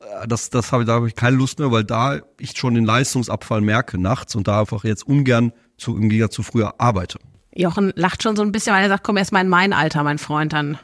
Äh, 0.00 0.26
Das, 0.26 0.48
das 0.48 0.72
habe 0.72 0.84
ich, 0.84 0.86
da 0.86 0.94
habe 0.94 1.08
ich 1.08 1.14
keine 1.14 1.36
Lust 1.36 1.58
mehr, 1.58 1.72
weil 1.72 1.84
da 1.84 2.20
ich 2.38 2.56
schon 2.56 2.74
den 2.74 2.86
Leistungsabfall 2.86 3.60
merke 3.60 3.98
nachts 3.98 4.34
und 4.34 4.48
da 4.48 4.60
einfach 4.60 4.82
jetzt 4.84 5.06
ungern 5.06 5.52
zu, 5.76 5.94
im 5.94 6.08
Gegensatz 6.08 6.36
zu 6.36 6.42
früher 6.42 6.80
arbeite. 6.80 7.18
Jochen 7.54 7.92
lacht 7.96 8.22
schon 8.22 8.36
so 8.36 8.42
ein 8.42 8.52
bisschen, 8.52 8.74
weil 8.74 8.82
er 8.84 8.88
sagt, 8.88 9.04
komm 9.04 9.16
erst 9.16 9.32
mal 9.32 9.40
in 9.40 9.48
mein 9.48 9.72
Alter, 9.72 10.02
mein 10.04 10.18
Freund, 10.18 10.52
dann 10.52 10.78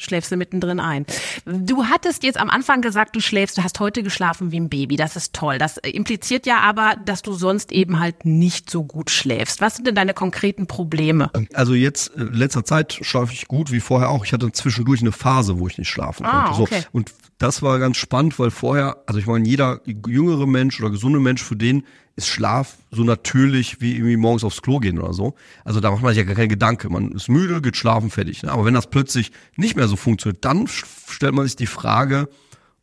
schläfst 0.00 0.30
du 0.30 0.36
mittendrin 0.36 0.78
ein. 0.78 1.06
Du 1.44 1.86
hattest 1.86 2.22
jetzt 2.22 2.38
am 2.38 2.50
Anfang 2.50 2.82
gesagt, 2.82 3.16
du 3.16 3.20
schläfst, 3.20 3.58
du 3.58 3.64
hast 3.64 3.80
heute 3.80 4.04
geschlafen 4.04 4.52
wie 4.52 4.60
ein 4.60 4.68
Baby. 4.68 4.94
Das 4.94 5.16
ist 5.16 5.34
toll. 5.34 5.58
Das 5.58 5.76
impliziert 5.78 6.46
ja 6.46 6.60
aber, 6.60 6.94
dass 7.04 7.22
du 7.22 7.32
sonst 7.32 7.72
eben 7.72 7.98
halt 7.98 8.24
nicht 8.24 8.70
so 8.70 8.84
gut 8.84 9.10
schläfst. 9.10 9.60
Was 9.60 9.74
sind 9.74 9.88
denn 9.88 9.96
deine 9.96 10.14
konkreten 10.14 10.68
Probleme? 10.68 11.32
Also 11.52 11.74
jetzt, 11.74 12.16
äh, 12.16 12.22
letzter 12.22 12.64
Zeit 12.64 12.96
schlafe 13.02 13.32
ich 13.32 13.48
gut, 13.48 13.72
wie 13.72 13.80
vorher 13.80 14.10
auch. 14.10 14.24
Ich 14.24 14.32
hatte 14.32 14.52
zwischendurch 14.52 15.00
eine 15.00 15.10
Phase, 15.10 15.58
wo 15.58 15.66
ich 15.66 15.78
nicht 15.78 15.88
schlafen 15.88 16.24
Ah, 16.26 16.44
konnte. 16.44 16.56
So. 16.58 16.62
okay. 16.62 16.82
Und 16.92 17.12
das 17.38 17.62
war 17.62 17.80
ganz 17.80 17.96
spannend, 17.96 18.38
weil 18.38 18.52
vorher, 18.52 18.98
also 19.06 19.18
ich 19.18 19.26
meine, 19.26 19.48
jeder 19.48 19.80
jüngere 19.84 20.46
Mensch 20.46 20.80
oder 20.80 20.90
gesunde 20.90 21.18
Mensch, 21.18 21.42
für 21.42 21.56
den 21.56 21.84
ist 22.18 22.26
Schlaf 22.28 22.76
so 22.90 23.04
natürlich 23.04 23.80
wie 23.80 23.94
irgendwie 23.94 24.16
morgens 24.16 24.44
aufs 24.44 24.60
Klo 24.60 24.80
gehen 24.80 24.98
oder 24.98 25.12
so. 25.12 25.34
Also 25.64 25.80
da 25.80 25.90
macht 25.90 26.02
man 26.02 26.10
sich 26.12 26.18
ja 26.18 26.24
gar 26.24 26.34
keinen 26.34 26.48
Gedanke. 26.48 26.90
Man 26.90 27.12
ist 27.12 27.28
müde, 27.28 27.62
geht 27.62 27.76
schlafen, 27.76 28.10
fertig. 28.10 28.42
Ne? 28.42 28.50
Aber 28.50 28.64
wenn 28.64 28.74
das 28.74 28.90
plötzlich 28.90 29.30
nicht 29.56 29.76
mehr 29.76 29.88
so 29.88 29.96
funktioniert, 29.96 30.44
dann 30.44 30.66
stellt 30.66 31.32
man 31.32 31.46
sich 31.46 31.54
die 31.56 31.66
Frage, 31.66 32.28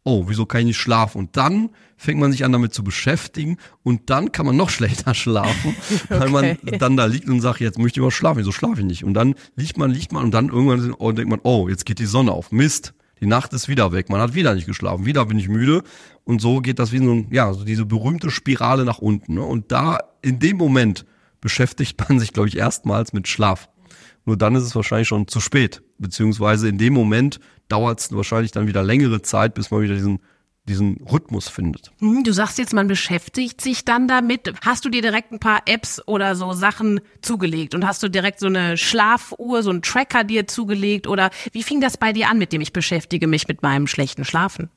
oh, 0.06 0.26
wieso 0.28 0.46
kann 0.46 0.62
ich 0.62 0.68
nicht 0.68 0.78
schlafen? 0.78 1.18
Und 1.18 1.36
dann 1.36 1.70
fängt 1.98 2.20
man 2.20 2.32
sich 2.32 2.46
an 2.46 2.54
damit 2.54 2.74
zu 2.74 2.84
beschäftigen 2.84 3.58
und 3.84 4.10
dann 4.10 4.32
kann 4.32 4.46
man 4.46 4.56
noch 4.56 4.70
schlechter 4.78 5.14
schlafen, 5.14 5.76
weil 6.10 6.30
man 6.30 6.46
Okay. 6.46 6.78
dann 6.78 6.96
da 6.96 7.06
liegt 7.06 7.28
und 7.28 7.42
sagt, 7.42 7.60
jetzt 7.60 7.78
möchte 7.78 8.00
ich 8.00 8.04
mal 8.04 8.12
schlafen, 8.12 8.40
wieso 8.40 8.52
schlafe 8.52 8.80
ich 8.80 8.86
nicht? 8.86 9.04
Und 9.04 9.16
dann 9.16 9.36
liegt 9.56 9.78
man, 9.78 9.92
liegt 9.92 10.14
man 10.14 10.24
und 10.24 10.32
dann 10.32 10.50
irgendwann 10.50 10.94
oh, 10.98 11.12
denkt 11.12 11.30
man, 11.30 11.40
oh, 11.44 11.68
jetzt 11.68 11.86
geht 11.86 12.00
die 12.00 12.06
Sonne 12.06 12.32
auf, 12.32 12.52
Mist, 12.52 12.94
die 13.20 13.26
Nacht 13.26 13.54
ist 13.54 13.68
wieder 13.68 13.92
weg, 13.92 14.10
man 14.10 14.22
hat 14.22 14.34
wieder 14.36 14.54
nicht 14.54 14.68
geschlafen, 14.68 15.06
wieder 15.06 15.26
bin 15.26 15.40
ich 15.40 15.50
müde 15.50 15.84
und 16.26 16.42
so 16.42 16.60
geht 16.60 16.80
das 16.80 16.92
wie 16.92 16.98
so 16.98 17.12
ein, 17.12 17.28
ja, 17.32 17.54
so 17.54 17.64
diese 17.64 17.86
berühmte 17.86 18.32
Spirale 18.32 18.84
nach 18.84 18.98
unten. 18.98 19.36
Ne? 19.36 19.44
Und 19.44 19.72
da, 19.72 20.00
in 20.22 20.40
dem 20.40 20.58
Moment 20.58 21.06
beschäftigt 21.40 22.04
man 22.10 22.20
sich, 22.20 22.34
glaube 22.34 22.50
ich, 22.50 22.58
erstmals 22.58 23.14
mit 23.14 23.28
Schlaf. 23.28 23.70
Nur 24.26 24.36
dann 24.36 24.56
ist 24.56 24.64
es 24.64 24.76
wahrscheinlich 24.76 25.08
schon 25.08 25.28
zu 25.28 25.40
spät. 25.40 25.84
beziehungsweise 26.00 26.68
in 26.68 26.78
dem 26.78 26.94
Moment 26.94 27.40
dauert 27.70 28.00
es 28.00 28.12
wahrscheinlich 28.12 28.52
dann 28.52 28.68
wieder 28.68 28.84
längere 28.84 29.22
Zeit, 29.22 29.54
bis 29.54 29.72
man 29.72 29.82
wieder 29.82 29.96
diesen 29.96 30.20
diesen 30.68 30.98
Rhythmus 31.12 31.48
findet. 31.48 31.92
Hm, 32.00 32.24
du 32.24 32.34
sagst 32.34 32.58
jetzt, 32.58 32.74
man 32.74 32.88
beschäftigt 32.88 33.62
sich 33.62 33.86
dann 33.86 34.08
damit. 34.08 34.52
Hast 34.66 34.84
du 34.84 34.90
dir 34.90 35.02
direkt 35.02 35.32
ein 35.32 35.40
paar 35.40 35.62
Apps 35.68 36.02
oder 36.08 36.36
so 36.36 36.54
Sachen 36.54 37.02
zugelegt 37.22 37.76
und 37.76 37.86
hast 37.86 38.02
du 38.02 38.10
direkt 38.10 38.40
so 38.40 38.48
eine 38.48 38.78
Schlafuhr, 38.78 39.62
so 39.62 39.70
einen 39.70 39.82
Tracker 39.82 40.24
dir 40.24 40.48
zugelegt 40.48 41.08
oder 41.08 41.30
wie 41.52 41.64
fing 41.64 41.82
das 41.82 41.98
bei 41.98 42.14
dir 42.14 42.30
an, 42.30 42.38
mit 42.38 42.52
dem 42.52 42.62
ich 42.62 42.74
beschäftige 42.74 43.28
mich 43.28 43.48
mit 43.48 43.62
meinem 43.62 43.88
schlechten 43.88 44.26
Schlafen? 44.26 44.70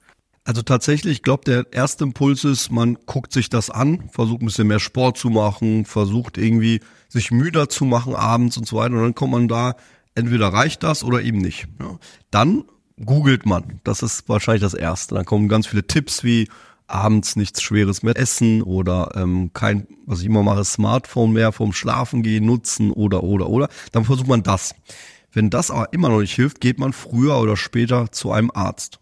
Also 0.49 0.63
tatsächlich, 0.63 1.19
ich 1.19 1.23
glaube, 1.23 1.45
der 1.45 1.67
erste 1.73 2.05
Impuls 2.05 2.43
ist, 2.45 2.71
man 2.71 2.97
guckt 3.05 3.35
sich 3.35 3.51
das 3.51 3.69
an, 3.69 4.09
versucht 4.11 4.41
ein 4.41 4.47
bisschen 4.47 4.69
mehr 4.69 4.81
Sport 4.81 5.19
zu 5.19 5.29
machen, 5.29 5.85
versucht 5.85 6.39
irgendwie 6.39 6.81
sich 7.11 7.31
müder 7.31 7.69
zu 7.69 7.85
machen 7.85 8.15
abends 8.15 8.57
und 8.57 8.67
so 8.67 8.77
weiter 8.79 8.95
und 8.95 9.03
dann 9.03 9.15
kommt 9.15 9.33
man 9.33 9.47
da, 9.47 9.77
entweder 10.15 10.49
reicht 10.49 10.83
das 10.83 11.05
oder 11.05 11.21
eben 11.21 11.37
nicht. 11.37 11.69
Ja. 11.79 11.99
Dann 12.31 12.65
googelt 13.05 13.45
man. 13.45 13.83
Das 13.85 14.01
ist 14.01 14.27
wahrscheinlich 14.31 14.63
das 14.63 14.73
Erste. 14.73 15.17
Dann 15.17 15.27
kommen 15.27 15.51
ganz 15.51 15.67
viele 15.67 15.87
Tipps 15.87 16.25
wie 16.25 16.49
abends 16.87 17.37
nichts 17.37 17.61
Schweres 17.61 18.03
mehr 18.03 18.17
essen 18.19 18.63
oder 18.63 19.11
ähm, 19.17 19.51
kein, 19.53 19.87
was 20.07 20.21
ich 20.21 20.27
immer 20.27 20.43
mache, 20.43 20.65
Smartphone 20.65 21.35
mehr 21.35 21.53
vom 21.53 21.75
Schlafen 21.75 22.23
gehen 22.23 22.47
nutzen 22.47 22.91
oder 22.91 23.23
oder 23.23 23.51
oder. 23.51 23.69
Dann 23.93 24.07
versucht 24.07 24.29
man 24.29 24.43
das. 24.43 24.75
Wenn 25.31 25.51
das 25.51 25.71
aber 25.71 25.93
immer 25.93 26.09
noch 26.09 26.21
nicht 26.21 26.35
hilft, 26.35 26.63
geht 26.63 26.79
man 26.79 26.95
früher 26.95 27.39
oder 27.39 27.59
später 27.59 28.11
zu 28.13 28.33
einem 28.33 28.51
Arzt. 28.55 28.99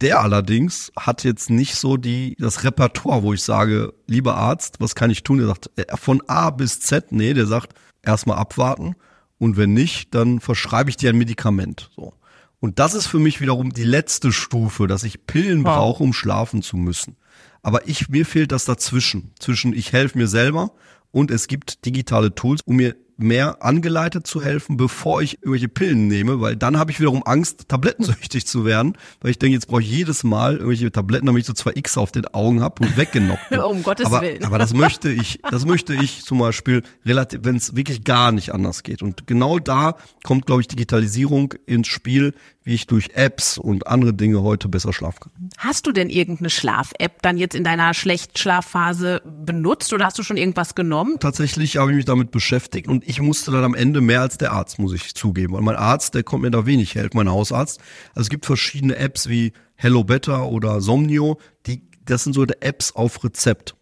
Der 0.00 0.20
allerdings 0.20 0.92
hat 0.98 1.24
jetzt 1.24 1.50
nicht 1.50 1.74
so 1.74 1.96
die, 1.96 2.36
das 2.38 2.64
Repertoire, 2.64 3.22
wo 3.22 3.34
ich 3.34 3.42
sage, 3.42 3.92
lieber 4.06 4.36
Arzt, 4.36 4.76
was 4.80 4.94
kann 4.94 5.10
ich 5.10 5.22
tun? 5.22 5.38
Der 5.38 5.46
sagt, 5.46 5.70
äh, 5.76 5.96
von 5.96 6.22
A 6.26 6.50
bis 6.50 6.80
Z, 6.80 7.12
nee, 7.12 7.34
der 7.34 7.46
sagt, 7.46 7.74
erstmal 8.02 8.38
abwarten. 8.38 8.94
Und 9.38 9.56
wenn 9.56 9.72
nicht, 9.72 10.14
dann 10.14 10.40
verschreibe 10.40 10.90
ich 10.90 10.96
dir 10.96 11.10
ein 11.10 11.18
Medikament. 11.18 11.90
So. 11.94 12.14
Und 12.60 12.78
das 12.78 12.94
ist 12.94 13.06
für 13.06 13.18
mich 13.18 13.40
wiederum 13.40 13.72
die 13.72 13.84
letzte 13.84 14.32
Stufe, 14.32 14.86
dass 14.86 15.02
ich 15.02 15.26
Pillen 15.26 15.64
wow. 15.64 15.76
brauche, 15.76 16.02
um 16.02 16.12
schlafen 16.12 16.62
zu 16.62 16.76
müssen. 16.76 17.16
Aber 17.62 17.88
ich, 17.88 18.08
mir 18.08 18.24
fehlt 18.24 18.52
das 18.52 18.64
dazwischen. 18.64 19.32
Zwischen 19.38 19.72
ich 19.72 19.92
helfe 19.92 20.16
mir 20.16 20.28
selber 20.28 20.72
und 21.10 21.30
es 21.30 21.46
gibt 21.46 21.84
digitale 21.84 22.34
Tools, 22.34 22.60
um 22.64 22.76
mir 22.76 22.96
mehr 23.22 23.62
angeleitet 23.62 24.26
zu 24.26 24.42
helfen, 24.42 24.76
bevor 24.76 25.22
ich 25.22 25.38
irgendwelche 25.38 25.68
Pillen 25.68 26.08
nehme, 26.08 26.40
weil 26.40 26.56
dann 26.56 26.78
habe 26.78 26.90
ich 26.90 27.00
wiederum 27.00 27.22
Angst, 27.24 27.68
tablettensüchtig 27.68 28.46
zu 28.48 28.64
werden, 28.64 28.96
weil 29.20 29.30
ich 29.30 29.38
denke, 29.38 29.54
jetzt 29.54 29.66
brauche 29.66 29.82
ich 29.82 29.90
jedes 29.90 30.24
Mal 30.24 30.54
irgendwelche 30.54 30.90
Tabletten, 30.90 31.26
damit 31.26 31.40
ich 31.40 31.46
so 31.46 31.52
zwei 31.52 31.72
X 31.74 31.96
auf 31.98 32.12
den 32.12 32.26
Augen 32.26 32.62
habe 32.62 32.82
und 32.82 32.96
weggenockt 32.96 33.48
bin. 33.50 33.60
um 33.70 33.82
Gottes 33.82 34.06
aber, 34.06 34.22
Willen. 34.22 34.44
Aber 34.44 34.58
das 34.58 34.74
möchte 34.74 35.10
ich, 35.10 35.40
das 35.50 35.64
möchte 35.64 35.94
ich 35.94 36.24
zum 36.24 36.38
Beispiel 36.38 36.82
relativ, 37.04 37.40
wenn 37.42 37.56
es 37.56 37.76
wirklich 37.76 38.04
gar 38.04 38.32
nicht 38.32 38.52
anders 38.52 38.82
geht. 38.82 39.02
Und 39.02 39.26
genau 39.26 39.58
da 39.58 39.96
kommt, 40.24 40.46
glaube 40.46 40.62
ich, 40.62 40.68
Digitalisierung 40.68 41.54
ins 41.66 41.88
Spiel, 41.88 42.34
wie 42.62 42.74
ich 42.74 42.86
durch 42.86 43.10
Apps 43.14 43.58
und 43.58 43.86
andere 43.86 44.12
Dinge 44.12 44.42
heute 44.42 44.68
besser 44.68 44.92
schlafen 44.92 45.20
kann. 45.20 45.32
Hast 45.58 45.86
du 45.86 45.92
denn 45.92 46.10
irgendeine 46.10 46.50
Schlaf-App 46.50 47.22
dann 47.22 47.38
jetzt 47.38 47.54
in 47.54 47.64
deiner 47.64 47.94
Schlechtschlafphase 47.94 49.22
benutzt 49.24 49.92
oder 49.92 50.04
hast 50.04 50.18
du 50.18 50.22
schon 50.22 50.36
irgendwas 50.36 50.74
genommen? 50.74 51.16
Tatsächlich 51.18 51.78
habe 51.78 51.90
ich 51.90 51.96
mich 51.96 52.04
damit 52.04 52.30
beschäftigt 52.30 52.86
und 52.86 53.08
ich 53.10 53.20
musste 53.20 53.50
dann 53.50 53.64
am 53.64 53.74
Ende 53.74 54.00
mehr 54.00 54.20
als 54.20 54.38
der 54.38 54.52
Arzt, 54.52 54.78
muss 54.78 54.92
ich 54.92 55.14
zugeben. 55.16 55.54
Weil 55.54 55.62
mein 55.62 55.74
Arzt, 55.74 56.14
der 56.14 56.22
konnte 56.22 56.44
mir 56.44 56.52
da 56.52 56.64
wenig 56.64 56.94
helfen, 56.94 57.16
mein 57.16 57.28
Hausarzt. 57.28 57.80
Also 58.10 58.22
es 58.22 58.30
gibt 58.30 58.46
verschiedene 58.46 58.96
Apps 58.96 59.28
wie 59.28 59.52
Hello 59.74 60.04
Better 60.04 60.46
oder 60.46 60.80
Somnio, 60.80 61.40
die, 61.66 61.82
das 62.04 62.22
sind 62.22 62.34
so 62.34 62.44
Apps 62.44 62.92
auf 62.94 63.24
Rezept. 63.24 63.74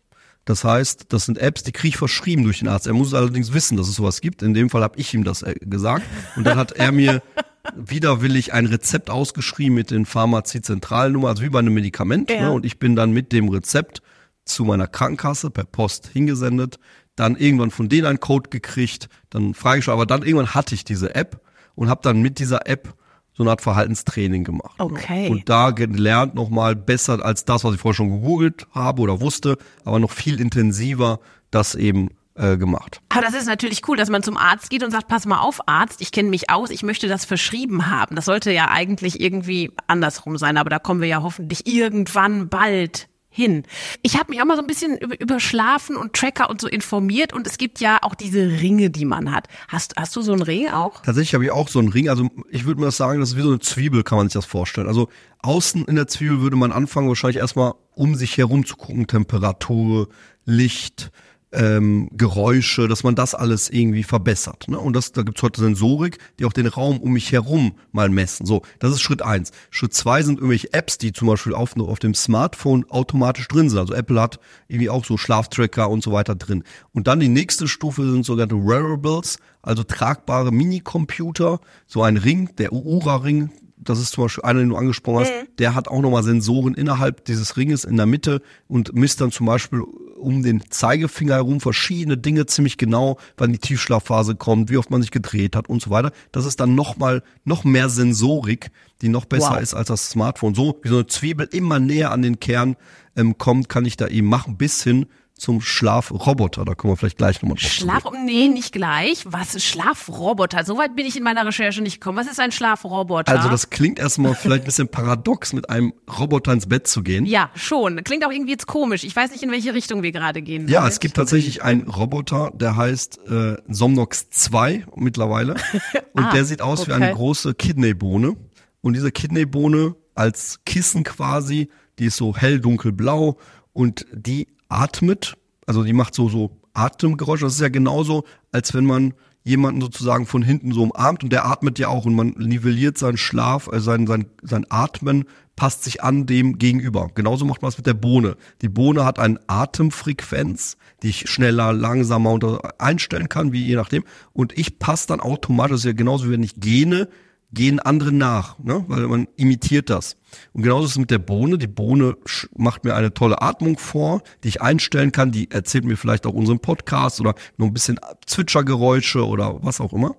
Das 0.47 0.65
heißt, 0.65 1.13
das 1.13 1.27
sind 1.27 1.37
Apps, 1.37 1.63
die 1.63 1.73
kriege 1.73 1.89
ich 1.89 1.99
verschrieben 1.99 2.43
durch 2.45 2.61
den 2.61 2.69
Arzt. 2.69 2.87
Er 2.87 2.95
muss 2.95 3.13
allerdings 3.13 3.53
wissen, 3.53 3.77
dass 3.77 3.87
es 3.87 3.97
sowas 3.97 4.23
gibt. 4.23 4.43
In 4.43 4.55
dem 4.55 4.71
Fall 4.71 4.83
habe 4.83 4.99
ich 4.99 5.13
ihm 5.13 5.25
das 5.25 5.43
äh, 5.43 5.55
gesagt. 5.61 6.07
Und 6.37 6.45
dann 6.45 6.57
hat 6.57 6.73
er 6.73 6.91
mir 6.91 7.23
widerwillig 7.77 8.55
ein 8.55 8.65
Rezept 8.65 9.11
ausgeschrieben 9.11 9.75
mit 9.75 9.91
den 9.91 10.07
Pharmazie-Zentralnummer, 10.07 11.29
also 11.29 11.43
wie 11.43 11.51
bei 11.51 11.59
einem 11.59 11.75
Medikament. 11.75 12.31
Ja. 12.31 12.49
Ne? 12.49 12.53
Und 12.53 12.65
ich 12.65 12.79
bin 12.79 12.97
dann 12.97 13.11
mit 13.11 13.33
dem 13.33 13.51
Rezept 13.51 14.01
zu 14.47 14.65
meiner 14.65 14.87
Krankenkasse 14.87 15.51
per 15.51 15.65
Post 15.65 16.07
hingesendet, 16.07 16.79
dann 17.19 17.37
irgendwann 17.37 17.71
von 17.71 17.89
denen 17.89 18.07
einen 18.07 18.21
Code 18.21 18.51
gekriegt, 18.51 19.09
dann 19.31 19.55
frage 19.55 19.81
ich 19.81 19.89
aber 19.89 20.07
dann 20.07 20.23
irgendwann 20.23 20.55
hatte 20.55 20.75
ich 20.75 20.85
diese 20.85 21.15
App 21.15 21.41
und 21.75 21.89
habe 21.89 22.01
dann 22.03 22.23
mit 22.23 22.39
dieser 22.39 22.67
App 22.67 22.95
so 23.33 23.45
eine 23.45 23.51
Art 23.51 23.63
Verhaltenstraining 23.63 24.43
gemacht. 24.43 24.75
Okay. 24.79 25.29
Und 25.31 25.49
da 25.49 25.71
gelernt 25.71 26.35
nochmal 26.35 26.75
besser 26.75 27.25
als 27.25 27.45
das, 27.45 27.63
was 27.63 27.75
ich 27.75 27.81
vorher 27.81 27.95
schon 27.95 28.11
gegoogelt 28.11 28.67
habe 28.73 29.01
oder 29.01 29.21
wusste, 29.21 29.59
aber 29.85 30.01
noch 30.01 30.11
viel 30.11 30.41
intensiver 30.41 31.21
das 31.51 31.75
eben 31.77 32.11
äh, 32.35 32.57
gemacht. 32.57 33.01
Aber 33.11 33.23
das 33.23 33.35
ist 33.35 33.47
natürlich 33.47 33.87
cool, 33.89 33.97
dass 33.97 34.11
man 34.11 34.23
zum 34.23 34.37
Arzt 34.37 34.71
geht 34.71 34.83
und 34.83 34.91
sagt, 34.91 35.09
pass 35.09 35.27
mal 35.27 35.39
auf, 35.39 35.61
Arzt, 35.67 36.01
ich 36.01 36.13
kenne 36.13 36.31
mich 36.31 36.51
aus, 36.51 36.71
ich 36.71 36.83
möchte 36.83 37.09
das 37.09 37.25
verschrieben 37.25 37.89
haben. 37.89 38.17
Das 38.17 38.25
sollte 38.25 38.53
ja 38.53 38.71
eigentlich 38.71 39.21
irgendwie 39.21 39.73
andersrum 39.87 40.37
sein, 40.37 40.57
aber 40.57 40.71
da 40.71 40.79
kommen 40.79 41.01
wir 41.01 41.09
ja 41.09 41.23
hoffentlich 41.23 41.67
irgendwann 41.67 42.49
bald 42.49 43.09
hin. 43.31 43.65
Ich 44.03 44.19
habe 44.19 44.31
mich 44.31 44.41
auch 44.41 44.47
mal 44.47 44.57
so 44.57 44.63
ein 44.63 44.67
bisschen 44.67 44.97
über, 44.99 45.21
über 45.21 45.41
Schlafen 45.41 45.97
und 45.97 46.15
Tracker 46.15 46.51
und 46.51 46.61
so 46.61 46.69
informiert 46.69 47.33
und 47.33 47.47
es 47.47 47.59
gibt 47.59 47.81
ja 47.81 47.99
auch 48.03 48.15
diese 48.15 48.61
Ringe, 48.61 48.91
die 48.91 49.05
man 49.05 49.33
hat. 49.33 49.49
Hast, 49.69 49.95
hast 49.97 50.17
du 50.17 50.23
so 50.23 50.33
einen 50.33 50.43
Ring 50.43 50.69
auch? 50.69 51.03
Tatsächlich 51.03 51.35
habe 51.35 51.45
ich 51.45 51.51
auch 51.51 51.69
so 51.69 51.79
einen 51.79 51.89
Ring. 51.89 52.09
Also 52.09 52.29
ich 52.51 52.65
würde 52.65 52.81
mal 52.81 52.91
sagen, 52.91 53.21
das 53.21 53.31
ist 53.31 53.37
wie 53.37 53.43
so 53.43 53.49
eine 53.49 53.61
Zwiebel, 53.61 54.03
kann 54.03 54.19
man 54.19 54.29
sich 54.29 54.35
das 54.35 54.47
vorstellen. 54.47 54.89
Also 54.89 55.09
außen 55.41 55.85
in 55.85 55.97
der 55.97 56.09
Zwiebel 56.09 56.41
würde 56.41 56.57
man 56.57 56.73
anfangen, 56.73 57.09
wahrscheinlich 57.09 57.39
erstmal 57.39 57.75
um 57.95 58.15
sich 58.15 58.37
herum 58.39 58.65
zu 58.65 58.77
gucken, 58.77 59.07
Temperatur, 59.07 60.09
Licht, 60.45 61.11
ähm, 61.53 62.11
Geräusche, 62.13 62.89
dass 62.89 63.05
man 63.05 63.15
das 63.15 63.35
alles 63.35 63.71
irgendwie 63.71 64.03
verbessert. 64.03 64.67
Ne? 64.69 64.79
Und 64.79 64.95
das, 64.95 65.13
da 65.13 65.23
gibt's 65.23 65.43
heute 65.43 65.61
Sensorik, 65.61 66.19
die 66.39 66.45
auch 66.45 66.53
den 66.53 66.67
Raum 66.67 66.99
um 66.99 67.13
mich 67.13 67.33
herum 67.33 67.73
mal 67.93 68.09
messen. 68.09 68.47
So, 68.47 68.63
das 68.79 68.93
ist 68.93 69.01
Schritt 69.01 69.23
eins. 69.23 69.53
Schritt 69.71 69.95
zwei 69.95 70.23
sind 70.23 70.39
irgendwelche 70.39 70.73
Apps, 70.73 70.99
die 70.99 71.13
zum 71.13 71.29
Beispiel 71.29 71.55
auf, 71.55 71.77
auf 71.77 71.99
dem 71.99 72.15
Smartphone 72.15 72.85
automatisch 72.91 73.49
drin 73.49 73.71
sind. 73.71 73.79
Also 73.79 73.95
Apple 73.95 74.21
hat 74.21 74.41
irgendwie 74.69 74.91
auch 74.91 75.05
so 75.05 75.17
Schlaftracker 75.17 75.89
und 75.89 76.03
so 76.03 76.13
weiter 76.13 76.35
drin. 76.35 76.65
Und 76.93 77.07
dann 77.07 77.21
die 77.21 77.29
nächste 77.29 77.67
Stufe 77.67 78.11
sind 78.11 78.25
sogenannte 78.25 78.57
Wearables, 78.57 79.39
also 79.63 79.85
tragbare 79.85 80.53
Minicomputer, 80.53 81.61
so 81.87 82.03
ein 82.03 82.17
Ring, 82.17 82.51
der 82.59 82.73
Ura-Ring, 82.73 83.51
das 83.81 84.01
ist 84.01 84.13
zum 84.13 84.25
Beispiel 84.25 84.45
einer, 84.45 84.61
den 84.61 84.71
du 84.71 84.77
angesprochen 84.77 85.21
hast, 85.21 85.31
mhm. 85.31 85.49
der 85.59 85.75
hat 85.75 85.89
auch 85.89 86.01
nochmal 86.01 86.23
Sensoren 86.23 86.75
innerhalb 86.75 87.25
dieses 87.25 87.57
Ringes 87.57 87.85
in 87.85 87.97
der 87.97 88.07
Mitte 88.07 88.43
und 88.67 88.95
misst 88.95 89.21
dann 89.21 89.31
zum 89.31 89.47
Beispiel 89.47 89.85
um 90.19 90.43
den 90.43 90.63
Zeigefinger 90.71 91.35
herum 91.35 91.61
verschiedene 91.61 92.17
Dinge 92.17 92.47
ziemlich 92.47 92.77
genau, 92.77 93.19
wann 93.37 93.53
die 93.53 93.59
Tiefschlafphase 93.59 94.35
kommt, 94.35 94.71
wie 94.71 94.77
oft 94.77 94.91
man 94.91 95.03
sich 95.03 95.11
gedreht 95.11 95.57
hat 95.57 95.69
und 95.69 95.83
so 95.83 95.91
weiter. 95.91 96.13
Das 96.33 96.45
ist 96.45 96.61
dann 96.61 96.75
nochmal 96.75 97.23
noch 97.45 97.65
mehr 97.65 97.89
Sensorik, 97.89 98.71
die 99.03 99.09
noch 99.09 99.25
besser 99.25 99.53
wow. 99.53 99.61
ist 99.61 99.75
als 99.75 99.89
das 99.89 100.11
Smartphone. 100.11 100.55
So 100.55 100.79
wie 100.83 100.89
so 100.89 100.97
eine 100.97 101.07
Zwiebel 101.07 101.49
immer 101.53 101.79
näher 101.79 102.11
an 102.11 102.23
den 102.23 102.41
Kern 102.41 102.77
ähm, 103.17 103.39
kommt, 103.39 103.69
kann 103.69 103.85
ich 103.85 103.97
da 103.97 104.09
eben 104.09 104.29
machen, 104.29 104.57
bis 104.57 104.83
hin 104.83 105.07
zum 105.39 105.61
Schlafroboter. 105.61 106.65
Da 106.65 106.75
kommen 106.75 106.93
wir 106.93 106.97
vielleicht 106.97 107.19
gleich 107.19 107.41
nochmal 107.41 107.57
drauf 107.57 107.71
Schlaf, 107.71 108.05
nee, 108.25 108.49
nicht 108.49 108.73
gleich. 108.73 109.25
Was 109.25 109.55
ist 109.55 109.65
Schlafroboter? 109.65 110.65
Soweit 110.65 110.97
bin 110.97 111.07
ich 111.07 111.17
in 111.17 111.23
meiner 111.23 111.47
Recherche 111.47 111.81
nicht 111.83 112.01
gekommen. 112.01 112.19
Was 112.19 112.27
ist 112.27 112.41
ein 112.41 112.53
Schlafroboter? 112.53 113.33
Also 113.33 113.49
das 113.49 113.71
klingt 113.71 113.99
erstmal 113.99 114.35
vielleicht 114.35 114.65
ein 114.65 114.67
bisschen 114.67 114.89
paradox, 114.89 115.53
mit 115.53 115.71
einem 115.71 115.95
Roboter 116.19 116.53
ins 116.53 116.67
Bett 116.67 116.87
zu 116.87 117.03
gehen. 117.03 117.25
Ja, 117.25 117.51
schon. 117.55 118.03
Klingt 118.05 118.27
auch 118.27 118.33
irgendwie 118.33 118.53
jetzt 118.53 118.67
komisch. 118.67 119.05
Ich 119.05 119.15
weiß 119.15 119.31
nicht, 119.31 119.43
in 119.43 119.51
welche 119.51 119.73
Richtung 119.75 120.03
wir 120.03 120.13
gerade 120.13 120.43
gehen. 120.43 120.69
Ja, 120.69 120.87
es 120.87 121.01
gibt 121.01 121.15
tatsächlich 121.15 121.63
einen 121.63 121.89
Roboter, 121.89 122.51
der 122.55 122.77
heißt 122.77 123.19
äh, 123.29 123.57
Somnox 123.69 124.31
2 124.31 124.87
mittlerweile. 124.97 125.55
Und 126.13 126.25
ah, 126.25 126.33
der 126.33 126.45
sieht 126.45 126.63
aus 126.63 126.83
okay. 126.83 126.91
wie 126.91 126.95
eine 126.95 127.13
große 127.13 127.55
Kidneybohne. 127.55 128.37
Und 128.81 128.95
diese 128.95 129.13
Kidneybohne 129.13 129.95
als 130.15 130.61
Kissen 130.67 131.05
quasi, 131.05 131.69
die 131.99 132.07
ist 132.07 132.17
so 132.17 132.37
hell 132.37 132.61
dunkelblau 132.61 133.39
und 133.73 134.07
die 134.13 134.49
atmet, 134.69 135.37
also 135.67 135.83
die 135.83 135.93
macht 135.93 136.15
so, 136.15 136.29
so 136.29 136.59
Atemgeräusche. 136.75 137.45
Das 137.45 137.55
ist 137.55 137.61
ja 137.61 137.69
genauso, 137.69 138.25
als 138.53 138.75
wenn 138.75 138.85
man 138.85 139.15
jemanden 139.45 139.81
sozusagen 139.81 140.27
von 140.27 140.43
hinten 140.43 140.73
so 140.73 140.83
umarmt 140.83 141.25
und 141.25 141.33
der 141.33 141.47
atmet 141.47 141.79
ja 141.79 141.89
auch 141.89 142.05
und 142.05 142.15
man 142.15 142.35
nivelliert 142.37 142.99
seinen 142.99 143.17
Schlaf, 143.17 143.69
also 143.69 143.87
sein, 143.87 144.07
sein, 144.07 144.27
sein 144.43 144.67
Atmen 144.69 145.25
passt 145.57 145.85
sich 145.85 146.05
an 146.05 146.27
dem 146.27 146.59
gegenüber. 146.59 147.11
Genauso 147.15 147.45
macht 147.45 147.63
man 147.63 147.71
es 147.71 147.79
mit 147.79 147.87
der 147.87 147.95
Bohne. 147.95 148.37
Die 148.63 148.69
Bohne 148.69 149.05
hat 149.05 149.19
eine 149.19 149.41
Atemfrequenz, 149.47 150.77
die 151.03 151.09
ich 151.09 151.31
schneller, 151.31 151.73
langsamer 151.73 152.31
unter 152.31 152.81
einstellen 152.81 153.29
kann, 153.29 153.53
wie 153.53 153.65
je 153.65 153.75
nachdem. 153.75 154.05
Und 154.33 154.57
ich 154.57 154.79
passe 154.79 155.09
dann 155.09 155.21
automatisch, 155.21 155.73
das 155.73 155.81
ist 155.81 155.87
ja 155.87 155.93
genauso 155.93 156.31
wenn 156.31 156.43
ich 156.43 156.61
gene, 156.61 157.09
gehen 157.51 157.81
andere 157.81 158.13
nach, 158.13 158.59
ne? 158.59 158.85
weil 158.87 159.09
man 159.09 159.29
imitiert 159.37 159.89
das. 159.91 160.18
Und 160.53 160.63
genauso 160.63 160.85
ist 160.85 160.93
es 160.93 160.99
mit 160.99 161.11
der 161.11 161.19
Bohne. 161.19 161.59
Die 161.59 161.67
Bohne 161.67 162.17
macht 162.57 162.85
mir 162.85 162.95
eine 162.95 163.15
tolle 163.15 163.41
Atmung 163.41 163.79
vor, 163.79 164.23
die 164.45 164.49
ich 164.49 164.63
einstellen 164.63 165.13
kann. 165.13 165.33
Die 165.33 165.51
erzählt 165.51 165.85
mir 165.85 165.97
vielleicht 165.97 166.27
auch 166.27 166.35
unseren 166.35 166.61
Podcast 166.61 167.21
oder 167.21 167.35
nur 167.57 167.69
ein 167.69 167.75
bisschen 167.75 167.99
Zwitschergeräusche 168.27 169.27
oder 169.27 169.63
was 169.63 169.81
auch 169.81 169.93
immer. 169.93 170.17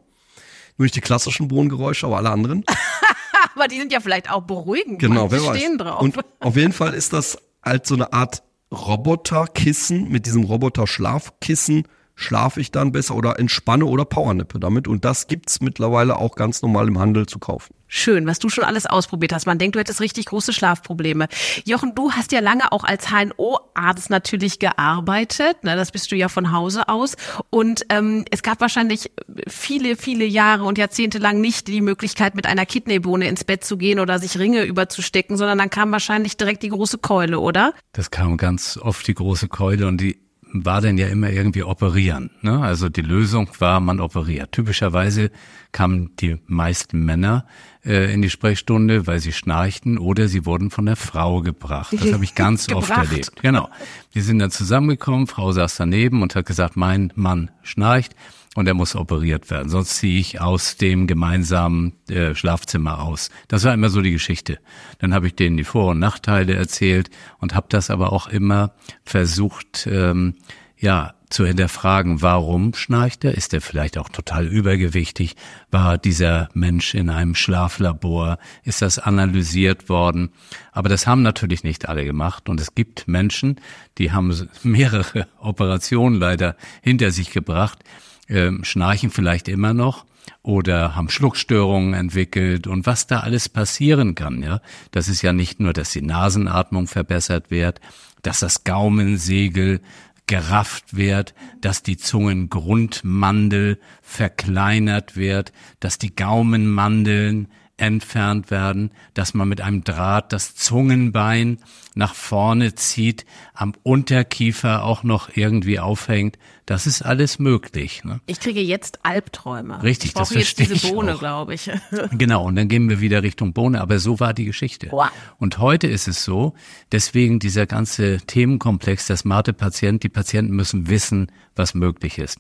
Nur 0.77 0.85
nicht 0.85 0.95
die 0.95 1.01
klassischen 1.01 1.47
Bohnengeräusche, 1.47 2.05
aber 2.05 2.17
alle 2.17 2.29
anderen. 2.29 2.63
aber 3.55 3.67
die 3.67 3.77
sind 3.77 3.91
ja 3.91 3.99
vielleicht 3.99 4.31
auch 4.31 4.43
beruhigend. 4.43 4.99
Genau, 4.99 5.29
wer 5.31 5.39
die 5.39 5.45
weiß. 5.45 5.57
stehen 5.57 5.77
drauf. 5.77 6.01
Und 6.01 6.17
auf 6.39 6.55
jeden 6.55 6.73
Fall 6.73 6.93
ist 6.93 7.13
das 7.13 7.37
halt 7.63 7.85
so 7.85 7.95
eine 7.95 8.13
Art 8.13 8.43
Roboterkissen 8.71 10.09
mit 10.09 10.25
diesem 10.25 10.43
Roboter-Schlafkissen 10.43 11.87
schlafe 12.15 12.59
ich 12.59 12.71
dann 12.71 12.91
besser 12.91 13.15
oder 13.15 13.39
entspanne 13.39 13.85
oder 13.85 14.05
Powernippe 14.05 14.59
damit. 14.59 14.87
Und 14.87 15.05
das 15.05 15.27
gibt's 15.27 15.61
mittlerweile 15.61 16.17
auch 16.17 16.35
ganz 16.35 16.61
normal 16.61 16.87
im 16.87 16.99
Handel 16.99 17.25
zu 17.25 17.39
kaufen. 17.39 17.73
Schön, 17.91 18.27
was 18.27 18.37
du 18.37 18.49
schon 18.49 18.63
alles 18.63 18.85
ausprobiert 18.85 19.33
hast. 19.33 19.47
Man 19.47 19.57
denkt, 19.57 19.75
du 19.75 19.79
hättest 19.79 19.99
richtig 19.99 20.27
große 20.27 20.53
Schlafprobleme. 20.53 21.27
Jochen, 21.65 21.95
du 21.95 22.11
hast 22.11 22.31
ja 22.31 22.39
lange 22.39 22.71
auch 22.71 22.83
als 22.83 23.09
HNO-Arzt 23.09 24.11
natürlich 24.11 24.59
gearbeitet. 24.59 25.63
Ne? 25.63 25.75
Das 25.75 25.91
bist 25.91 26.11
du 26.11 26.15
ja 26.15 26.29
von 26.29 26.51
Hause 26.51 26.87
aus. 26.87 27.15
Und 27.49 27.87
ähm, 27.89 28.25
es 28.29 28.43
gab 28.43 28.61
wahrscheinlich 28.61 29.11
viele, 29.47 29.95
viele 29.95 30.25
Jahre 30.25 30.65
und 30.65 30.77
Jahrzehnte 30.77 31.17
lang 31.17 31.41
nicht 31.41 31.67
die 31.67 31.81
Möglichkeit, 31.81 32.35
mit 32.35 32.45
einer 32.45 32.67
Kidneybohne 32.67 33.27
ins 33.27 33.43
Bett 33.43 33.63
zu 33.63 33.75
gehen 33.75 33.99
oder 33.99 34.19
sich 34.19 34.37
Ringe 34.37 34.65
überzustecken, 34.65 35.35
sondern 35.35 35.57
dann 35.57 35.71
kam 35.71 35.91
wahrscheinlich 35.91 36.37
direkt 36.37 36.61
die 36.61 36.69
große 36.69 36.99
Keule, 36.99 37.39
oder? 37.39 37.73
Das 37.93 38.11
kam 38.11 38.37
ganz 38.37 38.77
oft 38.77 39.07
die 39.07 39.15
große 39.15 39.47
Keule 39.47 39.87
und 39.87 39.99
die 39.99 40.29
war 40.51 40.81
denn 40.81 40.97
ja 40.97 41.07
immer 41.07 41.29
irgendwie 41.29 41.63
operieren. 41.63 42.31
Ne? 42.41 42.59
Also 42.59 42.89
die 42.89 43.01
Lösung 43.01 43.49
war, 43.59 43.79
man 43.79 43.99
operiert. 43.99 44.51
Typischerweise 44.51 45.31
kamen 45.71 46.15
die 46.19 46.37
meisten 46.47 47.05
Männer 47.05 47.45
äh, 47.85 48.13
in 48.13 48.21
die 48.21 48.29
Sprechstunde, 48.29 49.07
weil 49.07 49.19
sie 49.19 49.31
schnarchten 49.31 49.97
oder 49.97 50.27
sie 50.27 50.45
wurden 50.45 50.69
von 50.69 50.85
der 50.85 50.95
Frau 50.95 51.41
gebracht. 51.41 51.93
Das 51.93 52.13
habe 52.13 52.23
ich 52.23 52.35
ganz 52.35 52.69
oft 52.73 52.89
erlebt. 52.89 53.41
Genau. 53.41 53.69
Die 54.13 54.21
sind 54.21 54.39
dann 54.39 54.51
zusammengekommen, 54.51 55.27
Frau 55.27 55.51
saß 55.51 55.77
daneben 55.77 56.21
und 56.21 56.35
hat 56.35 56.45
gesagt, 56.45 56.75
mein 56.75 57.13
Mann 57.15 57.51
schnarcht 57.63 58.15
und 58.55 58.67
er 58.67 58.73
muss 58.73 58.95
operiert 58.95 59.49
werden. 59.49 59.69
Sonst 59.69 59.97
ziehe 59.97 60.19
ich 60.19 60.41
aus 60.41 60.75
dem 60.77 61.07
gemeinsamen 61.07 61.93
äh, 62.09 62.35
Schlafzimmer 62.35 62.99
aus. 63.01 63.29
Das 63.47 63.63
war 63.63 63.73
immer 63.73 63.89
so 63.89 64.01
die 64.01 64.11
Geschichte. 64.11 64.59
Dann 64.97 65.13
habe 65.13 65.27
ich 65.27 65.35
denen 65.35 65.57
die 65.57 65.63
Vor- 65.63 65.91
und 65.91 65.99
Nachteile 65.99 66.55
erzählt 66.55 67.09
und 67.39 67.55
habe 67.55 67.67
das 67.69 67.89
aber 67.89 68.11
auch 68.11 68.27
immer 68.27 68.73
versucht, 69.03 69.87
ähm, 69.89 70.35
ja, 70.79 71.13
zu 71.29 71.45
hinterfragen, 71.45 72.23
warum 72.23 72.73
schnarcht 72.73 73.23
er? 73.23 73.35
Ist 73.35 73.53
er 73.53 73.61
vielleicht 73.61 73.99
auch 73.99 74.09
total 74.09 74.47
übergewichtig? 74.47 75.35
War 75.69 75.99
dieser 75.99 76.49
Mensch 76.53 76.95
in 76.95 77.09
einem 77.09 77.35
Schlaflabor? 77.35 78.39
Ist 78.63 78.81
das 78.81 78.97
analysiert 78.97 79.89
worden? 79.89 80.31
Aber 80.71 80.89
das 80.89 81.05
haben 81.05 81.21
natürlich 81.21 81.63
nicht 81.63 81.87
alle 81.87 82.03
gemacht. 82.03 82.49
Und 82.49 82.59
es 82.59 82.73
gibt 82.73 83.07
Menschen, 83.07 83.61
die 83.99 84.11
haben 84.11 84.49
mehrere 84.63 85.27
Operationen 85.39 86.19
leider 86.19 86.55
hinter 86.81 87.11
sich 87.11 87.29
gebracht, 87.29 87.79
ähm, 88.27 88.63
schnarchen 88.63 89.11
vielleicht 89.11 89.47
immer 89.47 89.73
noch 89.73 90.05
oder 90.41 90.95
haben 90.95 91.09
Schluckstörungen 91.09 91.93
entwickelt 91.93 92.67
und 92.67 92.85
was 92.85 93.07
da 93.07 93.21
alles 93.21 93.49
passieren 93.49 94.15
kann, 94.15 94.43
ja. 94.43 94.61
Das 94.91 95.07
ist 95.07 95.21
ja 95.21 95.33
nicht 95.33 95.59
nur, 95.59 95.73
dass 95.73 95.91
die 95.91 96.01
Nasenatmung 96.01 96.87
verbessert 96.87 97.49
wird, 97.49 97.81
dass 98.21 98.39
das 98.39 98.63
Gaumensegel 98.63 99.81
gerafft 100.29 100.95
wird, 100.95 101.33
dass 101.59 101.81
die 101.81 101.97
Zungengrundmandel 101.97 103.79
verkleinert 104.03 105.17
wird, 105.17 105.51
dass 105.79 105.97
die 105.97 106.15
Gaumenmandeln 106.15 107.47
entfernt 107.79 108.51
werden, 108.51 108.91
dass 109.13 109.33
man 109.33 109.47
mit 109.47 109.61
einem 109.61 109.83
Draht 109.83 110.33
das 110.33 110.55
Zungenbein 110.55 111.59
nach 111.95 112.13
vorne 112.13 112.75
zieht, 112.75 113.25
am 113.53 113.73
Unterkiefer 113.83 114.83
auch 114.83 115.03
noch 115.03 115.29
irgendwie 115.35 115.79
aufhängt. 115.79 116.37
Das 116.65 116.85
ist 116.85 117.01
alles 117.01 117.39
möglich. 117.39 118.03
Ne? 118.03 118.21
Ich 118.25 118.39
kriege 118.39 118.61
jetzt 118.61 118.99
Albträume. 119.03 119.81
Richtig, 119.81 120.09
ich 120.09 120.13
das 120.13 120.31
verstehe 120.31 120.67
jetzt 120.67 120.83
diese 120.83 120.93
Bohne, 120.93 121.17
glaube 121.17 121.55
ich. 121.55 121.69
genau, 122.11 122.45
und 122.45 122.55
dann 122.55 122.67
gehen 122.67 122.89
wir 122.89 123.01
wieder 123.01 123.23
Richtung 123.23 123.53
Bohne, 123.53 123.81
aber 123.81 123.99
so 123.99 124.19
war 124.19 124.33
die 124.33 124.45
Geschichte. 124.45 124.87
Wow. 124.91 125.09
Und 125.37 125.57
heute 125.57 125.87
ist 125.87 126.07
es 126.07 126.23
so, 126.23 126.53
deswegen 126.91 127.39
dieser 127.39 127.65
ganze 127.65 128.17
Themenkomplex, 128.17 129.07
der 129.07 129.17
smarte 129.17 129.53
Patient, 129.53 130.03
die 130.03 130.09
Patienten 130.09 130.55
müssen 130.55 130.89
wissen, 130.89 131.31
was 131.55 131.73
möglich 131.73 132.19
ist. 132.19 132.39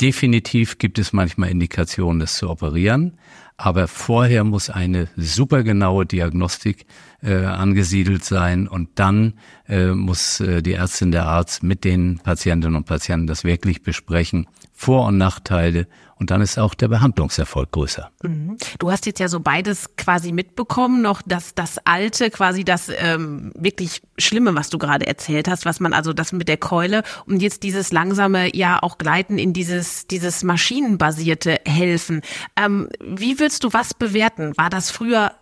Definitiv 0.00 0.78
gibt 0.78 0.98
es 0.98 1.12
manchmal 1.12 1.50
Indikationen, 1.50 2.18
das 2.18 2.36
zu 2.36 2.50
operieren, 2.50 3.16
aber 3.56 3.86
vorher 3.88 4.44
muss 4.44 4.70
eine 4.70 5.08
supergenaue 5.16 6.06
Diagnostik 6.06 6.86
äh, 7.22 7.44
angesiedelt 7.44 8.24
sein 8.24 8.66
und 8.66 8.90
dann 8.96 9.34
äh, 9.68 9.92
muss 9.92 10.40
äh, 10.40 10.60
die 10.62 10.74
Ärztin, 10.74 11.12
der 11.12 11.26
Arzt 11.26 11.62
mit 11.62 11.84
den 11.84 12.18
Patientinnen 12.18 12.76
und 12.76 12.84
Patienten 12.84 13.26
das 13.26 13.44
wirklich 13.44 13.82
besprechen, 13.82 14.46
Vor- 14.76 15.06
und 15.06 15.18
Nachteile 15.18 15.86
und 16.16 16.30
dann 16.30 16.40
ist 16.40 16.58
auch 16.58 16.74
der 16.74 16.88
Behandlungserfolg 16.88 17.70
größer. 17.72 18.10
Mhm. 18.22 18.56
Du 18.78 18.90
hast 18.90 19.06
jetzt 19.06 19.20
ja 19.20 19.28
so 19.28 19.40
beides 19.40 19.96
quasi 19.96 20.32
mitbekommen, 20.32 21.00
noch 21.00 21.22
das, 21.24 21.54
das 21.54 21.78
Alte, 21.84 22.30
quasi 22.30 22.64
das 22.64 22.90
ähm, 22.96 23.52
wirklich 23.56 24.02
Schlimme, 24.18 24.54
was 24.54 24.70
du 24.70 24.78
gerade 24.78 25.06
erzählt 25.06 25.48
hast, 25.48 25.64
was 25.64 25.80
man 25.80 25.92
also 25.92 26.12
das 26.12 26.32
mit 26.32 26.48
der 26.48 26.56
Keule 26.56 27.02
und 27.26 27.40
jetzt 27.40 27.62
dieses 27.62 27.92
langsame 27.92 28.54
ja 28.54 28.82
auch 28.82 28.98
Gleiten 28.98 29.38
in 29.38 29.52
dieses, 29.52 30.06
dieses 30.08 30.42
maschinenbasierte 30.42 31.60
Helfen. 31.66 32.22
Ähm, 32.56 32.88
wie 33.00 33.38
willst 33.38 33.62
du 33.64 33.72
was 33.72 33.94
bewerten? 33.94 34.56
War 34.56 34.70
das 34.70 34.90
früher 34.90 35.32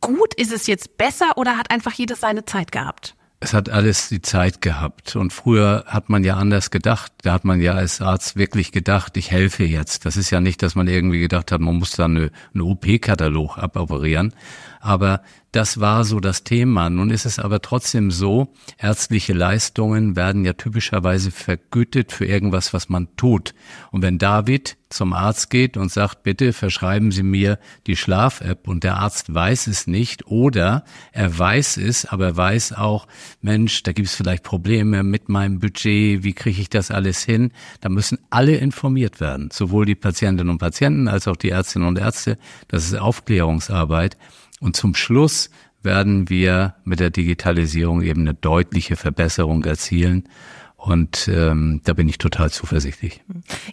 gut? 0.00 0.34
Ist 0.34 0.52
es 0.52 0.66
jetzt 0.66 0.96
besser 0.98 1.36
oder 1.36 1.56
hat 1.56 1.70
einfach 1.70 1.92
jedes 1.92 2.20
seine 2.20 2.44
Zeit 2.44 2.72
gehabt? 2.72 3.14
Es 3.42 3.54
hat 3.54 3.70
alles 3.70 4.10
die 4.10 4.20
Zeit 4.20 4.60
gehabt. 4.60 5.16
Und 5.16 5.32
früher 5.32 5.84
hat 5.86 6.10
man 6.10 6.24
ja 6.24 6.36
anders 6.36 6.70
gedacht. 6.70 7.10
Da 7.22 7.32
hat 7.32 7.44
man 7.44 7.62
ja 7.62 7.72
als 7.72 8.02
Arzt 8.02 8.36
wirklich 8.36 8.70
gedacht, 8.70 9.16
ich 9.16 9.30
helfe 9.30 9.64
jetzt. 9.64 10.04
Das 10.04 10.18
ist 10.18 10.30
ja 10.30 10.40
nicht, 10.42 10.62
dass 10.62 10.74
man 10.74 10.88
irgendwie 10.88 11.20
gedacht 11.20 11.50
hat, 11.50 11.60
man 11.62 11.76
muss 11.76 11.92
da 11.92 12.04
eine, 12.04 12.30
einen 12.52 12.62
OP-Katalog 12.62 13.56
aboperieren. 13.56 14.34
Aber 14.80 15.22
das 15.52 15.80
war 15.80 16.04
so 16.04 16.20
das 16.20 16.42
Thema. 16.42 16.88
Nun 16.88 17.10
ist 17.10 17.26
es 17.26 17.38
aber 17.38 17.60
trotzdem 17.60 18.10
so, 18.10 18.54
ärztliche 18.78 19.34
Leistungen 19.34 20.16
werden 20.16 20.44
ja 20.44 20.54
typischerweise 20.54 21.30
vergütet 21.30 22.12
für 22.12 22.24
irgendwas, 22.24 22.72
was 22.72 22.88
man 22.88 23.08
tut. 23.16 23.54
Und 23.90 24.02
wenn 24.02 24.18
David 24.18 24.78
zum 24.88 25.12
Arzt 25.12 25.50
geht 25.50 25.76
und 25.76 25.90
sagt, 25.92 26.22
bitte 26.22 26.52
verschreiben 26.52 27.12
Sie 27.12 27.22
mir 27.22 27.58
die 27.86 27.96
Schlaf-App 27.96 28.68
und 28.68 28.82
der 28.82 28.96
Arzt 28.96 29.32
weiß 29.32 29.66
es 29.66 29.86
nicht 29.86 30.26
oder 30.26 30.84
er 31.12 31.36
weiß 31.36 31.76
es, 31.76 32.06
aber 32.06 32.26
er 32.26 32.36
weiß 32.36 32.72
auch, 32.72 33.06
Mensch, 33.40 33.82
da 33.82 33.92
gibt 33.92 34.08
es 34.08 34.14
vielleicht 34.14 34.44
Probleme 34.44 35.02
mit 35.02 35.28
meinem 35.28 35.58
Budget, 35.58 36.24
wie 36.24 36.32
kriege 36.32 36.60
ich 36.60 36.70
das 36.70 36.90
alles 36.90 37.22
hin? 37.22 37.52
Da 37.80 37.88
müssen 37.88 38.18
alle 38.30 38.56
informiert 38.56 39.20
werden, 39.20 39.50
sowohl 39.52 39.84
die 39.84 39.94
Patientinnen 39.94 40.50
und 40.50 40.58
Patienten 40.58 41.06
als 41.06 41.28
auch 41.28 41.36
die 41.36 41.50
Ärztinnen 41.50 41.88
und 41.88 41.98
Ärzte. 41.98 42.38
Das 42.68 42.84
ist 42.84 42.94
Aufklärungsarbeit. 42.94 44.16
Und 44.60 44.76
zum 44.76 44.94
Schluss 44.94 45.50
werden 45.82 46.28
wir 46.28 46.74
mit 46.84 47.00
der 47.00 47.10
Digitalisierung 47.10 48.02
eben 48.02 48.20
eine 48.20 48.34
deutliche 48.34 48.96
Verbesserung 48.96 49.64
erzielen. 49.64 50.28
Und 50.76 51.28
ähm, 51.28 51.82
da 51.84 51.92
bin 51.92 52.08
ich 52.08 52.16
total 52.16 52.50
zuversichtlich. 52.50 53.22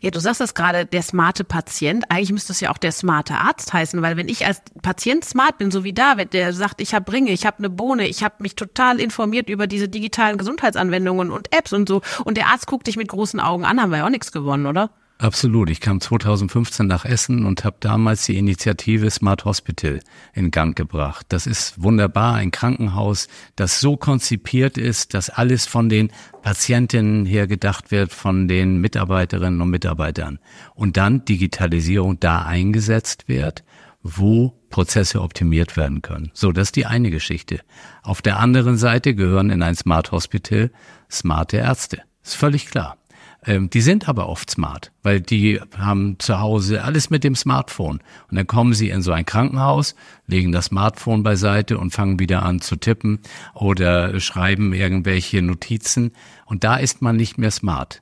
Ja, 0.02 0.12
du 0.12 0.20
sagst 0.20 0.42
das 0.42 0.54
gerade, 0.54 0.86
der 0.86 1.02
smarte 1.02 1.46
Patient. 1.46 2.04
Eigentlich 2.10 2.34
müsste 2.34 2.52
es 2.52 2.60
ja 2.60 2.70
auch 2.70 2.78
der 2.78 2.92
smarte 2.92 3.36
Arzt 3.36 3.72
heißen, 3.72 4.02
weil 4.02 4.18
wenn 4.18 4.28
ich 4.28 4.46
als 4.46 4.62
Patient 4.82 5.24
smart 5.24 5.58
bin, 5.58 5.72
so 5.72 5.86
wie 5.86 5.94
David, 5.94 6.34
der 6.34 6.52
sagt, 6.52 6.82
ich 6.82 6.94
habe 6.94 7.10
Ringe, 7.10 7.32
ich 7.32 7.46
habe 7.46 7.60
eine 7.60 7.70
Bohne, 7.70 8.08
ich 8.08 8.24
habe 8.24 8.36
mich 8.40 8.56
total 8.56 9.00
informiert 9.00 9.48
über 9.48 9.68
diese 9.68 9.88
digitalen 9.88 10.38
Gesundheitsanwendungen 10.38 11.32
und 11.32 11.56
Apps 11.56 11.72
und 11.72 11.88
so, 11.88 12.02
und 12.26 12.36
der 12.36 12.48
Arzt 12.48 12.68
guckt 12.68 12.88
dich 12.88 12.98
mit 12.98 13.08
großen 13.08 13.40
Augen 13.40 13.64
an, 13.64 13.82
haben 13.82 13.90
wir 13.90 14.00
ja 14.00 14.06
auch 14.06 14.10
nichts 14.10 14.34
gewonnen, 14.34 14.66
oder? 14.66 14.90
Absolut. 15.20 15.72
Ich 15.72 15.82
kam 15.82 16.00
2015 16.00 16.86
nach 16.86 17.04
Essen 17.04 17.46
und 17.46 17.64
habe 17.64 17.78
damals 17.80 18.28
die 18.28 18.38
Initiative 18.38 19.10
Smart 19.10 19.46
Hospital 19.46 20.00
in 20.34 20.52
Gang 20.52 20.76
gebracht. 20.76 21.26
Das 21.30 21.48
ist 21.48 21.82
wunderbar, 21.82 22.36
ein 22.36 22.52
Krankenhaus, 22.52 23.28
das 23.56 23.80
so 23.80 23.98
konzipiert 23.98 24.78
ist, 24.78 25.16
dass 25.16 25.32
alles 25.32 25.66
von 25.66 25.90
den 25.90 26.12
Patientinnen 26.44 27.26
her 27.26 27.48
gedacht 27.48 27.90
wird, 27.90 28.14
von 28.14 28.48
den 28.48 28.78
Mitarbeiterinnen 28.78 29.60
und 29.60 29.72
Mitarbeitern. 29.72 30.38
Und 30.76 30.98
dann 30.98 31.26
Digitalisierung 31.26 32.20
da 32.20 32.44
eingesetzt 32.44 33.28
wird, 33.28 33.64
wo 34.04 34.54
Prozesse 34.70 35.22
optimiert 35.22 35.78
werden 35.78 36.04
können. 36.04 36.30
So, 36.34 36.52
das 36.52 36.68
ist 36.68 36.76
die 36.76 36.86
eine 36.86 37.10
Geschichte. 37.10 37.62
Auf 38.04 38.22
der 38.22 38.38
anderen 38.38 38.78
Seite 38.78 39.16
gehören 39.16 39.50
in 39.50 39.64
ein 39.64 39.76
Smart 39.76 40.12
Hospital 40.12 40.70
smarte 41.10 41.58
Ärzte. 41.58 42.04
Ist 42.24 42.36
völlig 42.36 42.68
klar. 42.68 42.98
Ähm, 43.46 43.70
die 43.70 43.82
sind 43.82 44.10
aber 44.10 44.30
oft 44.30 44.50
smart, 44.50 44.92
weil 45.04 45.22
die 45.22 45.62
haben 45.78 46.18
zu 46.20 46.40
Hause 46.40 46.84
alles 46.84 47.10
mit 47.10 47.24
dem 47.24 47.36
Smartphone. 47.36 48.00
Und 48.30 48.38
dann 48.38 48.48
kommen 48.48 48.74
sie 48.74 48.90
in 48.90 49.02
so 49.02 49.12
ein 49.12 49.26
Krankenhaus, 49.26 49.96
legen 50.26 50.52
das 50.52 50.66
Smartphone 50.66 51.24
beiseite 51.24 51.78
und 51.78 51.92
fangen 51.92 52.20
wieder 52.20 52.44
an 52.44 52.62
zu 52.62 52.76
tippen 52.76 53.20
oder 53.54 54.20
schreiben 54.20 54.74
irgendwelche 54.74 55.42
Notizen. 55.42 56.12
Und 56.46 56.64
da 56.64 56.78
ist 56.78 57.02
man 57.02 57.16
nicht 57.16 57.38
mehr 57.38 57.52
smart. 57.52 58.02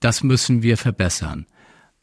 Das 0.00 0.22
müssen 0.22 0.62
wir 0.62 0.76
verbessern. 0.76 1.46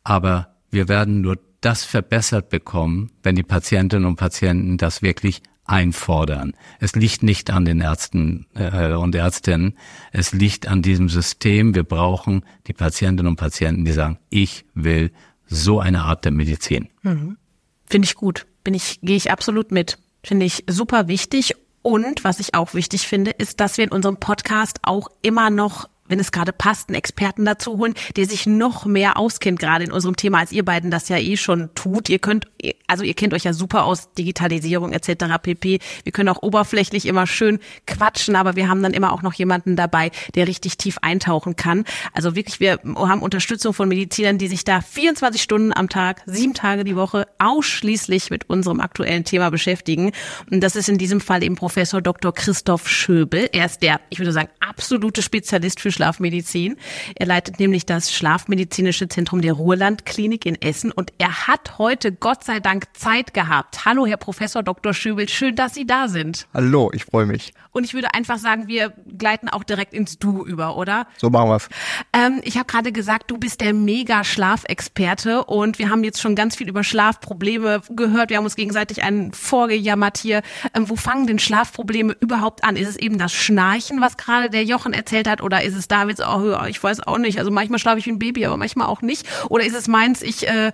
Aber 0.04 0.56
wir 0.72 0.88
werden 0.88 1.22
nur 1.22 1.38
das 1.62 1.84
verbessert 1.84 2.50
bekommen, 2.50 3.12
wenn 3.22 3.36
die 3.36 3.44
Patientinnen 3.44 4.06
und 4.06 4.16
Patienten 4.16 4.78
das 4.78 5.02
wirklich 5.02 5.42
einfordern. 5.70 6.54
Es 6.80 6.96
liegt 6.96 7.24
nicht 7.24 7.52
an 7.52 7.64
den 7.64 7.82
Ärzten 7.82 8.48
äh, 8.56 8.94
und 8.94 9.16
Ärztinnen, 9.16 9.78
es 10.12 10.34
liegt 10.34 10.68
an 10.68 10.82
diesem 10.82 11.10
System. 11.10 11.76
Wir 11.76 11.84
brauchen 11.84 12.44
die 12.68 12.74
Patientinnen 12.74 13.30
und 13.30 13.36
Patienten, 13.36 13.86
die 13.86 13.92
sagen, 13.92 14.18
ich 14.30 14.66
will 14.74 15.12
so 15.46 15.80
eine 15.80 16.04
Art 16.04 16.26
der 16.26 16.32
Medizin. 16.32 16.90
Mhm. 17.04 17.38
Finde 17.86 18.06
ich 18.06 18.16
gut. 18.16 18.46
Bin 18.64 18.74
ich, 18.74 19.00
gehe 19.02 19.16
ich 19.16 19.32
absolut 19.32 19.72
mit. 19.72 19.98
Finde 20.24 20.46
ich 20.46 20.64
super 20.68 21.08
wichtig. 21.08 21.56
Und 21.82 22.24
was 22.24 22.40
ich 22.40 22.56
auch 22.56 22.74
wichtig 22.74 23.08
finde, 23.08 23.32
ist, 23.32 23.60
dass 23.60 23.78
wir 23.78 23.86
in 23.86 23.92
unserem 23.92 24.18
Podcast 24.18 24.80
auch 24.84 25.08
immer 25.22 25.50
noch 25.50 25.88
wenn 26.10 26.20
es 26.20 26.32
gerade 26.32 26.52
passt, 26.52 26.90
einen 26.90 26.96
Experten 26.96 27.46
dazu 27.46 27.78
holen, 27.78 27.94
der 28.18 28.26
sich 28.26 28.46
noch 28.46 28.86
mehr 28.86 29.18
auskennt, 29.18 29.60
gerade 29.60 29.86
in 29.86 29.92
unserem 29.92 30.16
Thema, 30.16 30.40
als 30.40 30.52
ihr 30.52 30.66
beiden 30.66 30.92
das 30.92 31.08
ja 31.08 31.18
eh 31.18 31.38
schon 31.38 31.70
tut. 31.76 32.10
Ihr 32.10 32.20
könnt, 32.20 32.48
also 32.88 33.04
ihr 33.04 33.14
kennt 33.14 33.34
euch 33.34 33.46
ja 33.46 33.54
super 33.54 33.86
aus 33.86 34.12
Digitalisierung 34.14 34.92
etc. 34.92 35.26
pp. 35.42 35.80
Wir 36.04 36.12
können 36.12 36.30
auch 36.30 36.42
oberflächlich 36.42 37.06
immer 37.06 37.28
schön 37.28 37.60
quatschen, 37.88 38.36
aber 38.36 38.56
wir 38.56 38.68
haben 38.68 38.84
dann 38.84 38.94
immer 38.94 39.14
auch 39.14 39.22
noch 39.22 39.34
jemanden 39.34 39.76
dabei, 39.76 40.12
der 40.36 40.48
richtig 40.48 40.78
tief 40.78 40.98
eintauchen 41.02 41.56
kann. 41.56 41.86
Also 42.14 42.36
wirklich, 42.36 42.60
wir 42.60 42.80
haben 42.84 43.22
Unterstützung 43.22 43.74
von 43.74 43.88
Medizinern, 43.88 44.38
die 44.38 44.48
sich 44.48 44.64
da 44.64 44.82
24 44.82 45.42
Stunden 45.42 45.74
am 45.74 45.90
Tag, 45.90 46.24
sieben 46.26 46.54
Tage 46.54 46.84
die 46.84 46.96
Woche 46.96 47.28
ausschließlich 47.38 48.30
mit 48.32 48.50
unserem 48.50 48.80
aktuellen 48.80 49.24
Thema 49.24 49.50
beschäftigen. 49.52 50.12
Und 50.52 50.62
das 50.62 50.76
ist 50.76 50.90
in 50.90 50.98
diesem 50.98 51.22
Fall 51.22 51.44
eben 51.44 51.56
Professor 51.56 52.02
Dr. 52.02 52.34
Christoph 52.34 52.90
Schöbel. 52.90 53.50
Er 53.52 53.66
ist 53.66 53.82
der, 53.82 54.02
ich 54.10 54.20
würde 54.20 54.32
sagen, 54.32 54.50
absolute 54.60 55.22
Spezialist 55.22 55.80
für 55.80 55.92
Schlafmedizin. 56.00 56.78
Er 57.16 57.26
leitet 57.26 57.60
nämlich 57.60 57.86
das 57.86 58.14
Schlafmedizinische 58.14 59.10
Zentrum 59.10 59.42
der 59.42 59.52
Ruhrlandklinik 59.52 60.46
in 60.46 60.56
Essen 60.62 60.94
und 60.94 61.12
er 61.18 61.48
hat 61.48 61.78
heute 61.78 62.14
Gott 62.14 62.46
sei 62.46 62.62
Dank 62.62 62.86
Zeit 62.94 63.34
gehabt. 63.34 63.84
Hallo, 63.84 64.06
Herr 64.06 64.16
Professor 64.16 64.64
Dr. 64.64 64.94
Schöbel, 64.94 65.28
schön, 65.28 65.58
dass 65.58 65.74
Sie 65.74 65.86
da 65.86 66.08
sind. 66.08 66.48
Hallo, 66.54 66.90
ich 66.94 67.04
freue 67.04 67.26
mich. 67.26 67.54
Und 67.72 67.84
ich 67.84 67.94
würde 67.94 68.14
einfach 68.14 68.38
sagen, 68.38 68.68
wir 68.68 68.94
gleiten 69.18 69.50
auch 69.50 69.66
direkt 69.66 69.94
ins 69.94 70.18
Du 70.18 70.46
über, 70.46 70.78
oder? 70.78 71.06
So 71.18 71.30
machen 71.30 71.50
wir's. 71.50 71.68
Ähm, 72.14 72.40
ich 72.44 72.56
habe 72.56 72.66
gerade 72.66 72.94
gesagt, 72.94 73.30
du 73.30 73.38
bist 73.38 73.60
der 73.60 73.74
Mega-Schlafexperte 73.74 75.44
und 75.44 75.80
wir 75.80 75.90
haben 75.90 76.06
jetzt 76.06 76.22
schon 76.22 76.34
ganz 76.34 76.56
viel 76.56 76.70
über 76.70 76.86
Schlafprobleme 76.86 77.82
gehört. 77.90 78.30
Wir 78.30 78.38
haben 78.38 78.46
uns 78.46 78.56
gegenseitig 78.56 79.04
einen 79.04 79.34
vorgejammert 79.34 80.18
hier. 80.18 80.44
Ähm, 80.74 80.90
wo 80.90 80.96
fangen 80.96 81.28
denn 81.28 81.40
Schlafprobleme 81.40 82.16
überhaupt 82.22 82.64
an? 82.64 82.78
Ist 82.78 82.88
es 82.88 82.96
eben 82.96 83.18
das 83.18 83.34
Schnarchen, 83.34 84.00
was 84.00 84.16
gerade 84.16 84.50
der 84.50 84.64
Jochen 84.64 84.94
erzählt 84.94 85.28
hat, 85.28 85.42
oder 85.42 85.62
ist 85.62 85.76
es 85.76 85.89
Davids, 85.92 86.22
oh, 86.22 86.56
ich 86.68 86.82
weiß 86.82 87.02
auch 87.02 87.18
nicht. 87.18 87.40
Also 87.40 87.52
manchmal 87.52 87.80
schlafe 87.80 88.00
ich 88.00 88.06
wie 88.06 88.12
ein 88.12 88.20
Baby, 88.20 88.46
aber 88.46 88.58
manchmal 88.58 88.88
auch 88.88 89.02
nicht. 89.02 89.28
Oder 89.50 89.66
ist 89.66 89.76
es 89.76 89.88
meins, 89.88 90.22
ich, 90.22 90.48
äh, 90.48 90.72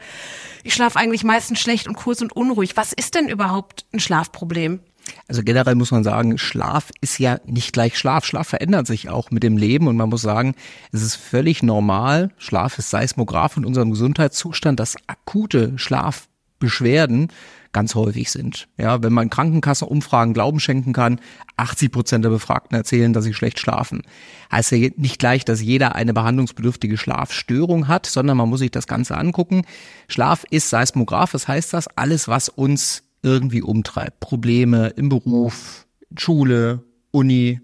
ich 0.64 0.74
schlafe 0.74 1.00
eigentlich 1.00 1.24
meistens 1.24 1.60
schlecht 1.60 1.88
und 1.88 1.96
kurz 1.96 2.22
und 2.22 2.36
unruhig. 2.36 2.78
Was 2.78 2.94
ist 2.94 3.16
denn 3.16 3.28
überhaupt 3.28 3.86
ein 3.94 4.00
Schlafproblem? 4.00 4.80
Also 5.28 5.44
generell 5.44 5.76
muss 5.76 5.92
man 5.92 6.04
sagen, 6.04 6.38
Schlaf 6.38 6.92
ist 7.02 7.20
ja 7.20 7.40
nicht 7.46 7.74
gleich 7.74 7.98
Schlaf. 7.98 8.26
Schlaf 8.26 8.48
verändert 8.48 8.88
sich 8.88 9.10
auch 9.10 9.32
mit 9.32 9.44
dem 9.44 9.58
Leben 9.58 9.88
und 9.88 9.98
man 9.98 10.10
muss 10.10 10.22
sagen, 10.22 10.56
es 10.92 11.02
ist 11.02 11.16
völlig 11.16 11.64
normal. 11.64 12.32
Schlaf 12.38 12.78
ist 12.78 12.90
Seismograph 12.90 13.58
in 13.58 13.66
unserem 13.66 13.92
Gesundheitszustand, 13.92 14.80
dass 14.80 14.96
akute 15.08 15.78
Schlafbeschwerden 15.78 17.32
ganz 17.76 17.94
häufig 17.94 18.32
sind. 18.32 18.70
Ja, 18.78 19.04
wenn 19.04 19.12
man 19.12 19.30
Krankenkassenumfragen 19.30 20.34
Glauben 20.34 20.62
schenken 20.62 20.94
kann, 20.94 21.20
80 21.58 21.92
Prozent 21.92 22.24
der 22.24 22.30
Befragten 22.30 22.74
erzählen, 22.78 23.12
dass 23.12 23.26
sie 23.26 23.34
schlecht 23.34 23.60
schlafen. 23.60 24.04
Heißt 24.50 24.72
ja 24.72 24.88
nicht 24.96 25.20
gleich, 25.20 25.44
dass 25.44 25.62
jeder 25.62 25.94
eine 25.94 26.14
behandlungsbedürftige 26.14 26.98
Schlafstörung 26.98 27.90
hat, 27.90 28.06
sondern 28.06 28.38
man 28.38 28.48
muss 28.48 28.62
sich 28.62 28.72
das 28.72 28.88
Ganze 28.88 29.18
angucken. 29.18 29.64
Schlaf 30.08 30.46
ist 30.50 30.70
Seismograph, 30.70 31.34
was 31.34 31.50
heißt 31.50 31.74
das? 31.74 31.90
Alles, 31.98 32.30
was 32.30 32.48
uns 32.48 33.04
irgendwie 33.24 33.62
umtreibt. 33.62 34.22
Probleme 34.22 34.88
im 34.96 35.10
Beruf, 35.10 35.86
Schule, 36.16 36.82
Uni, 37.12 37.60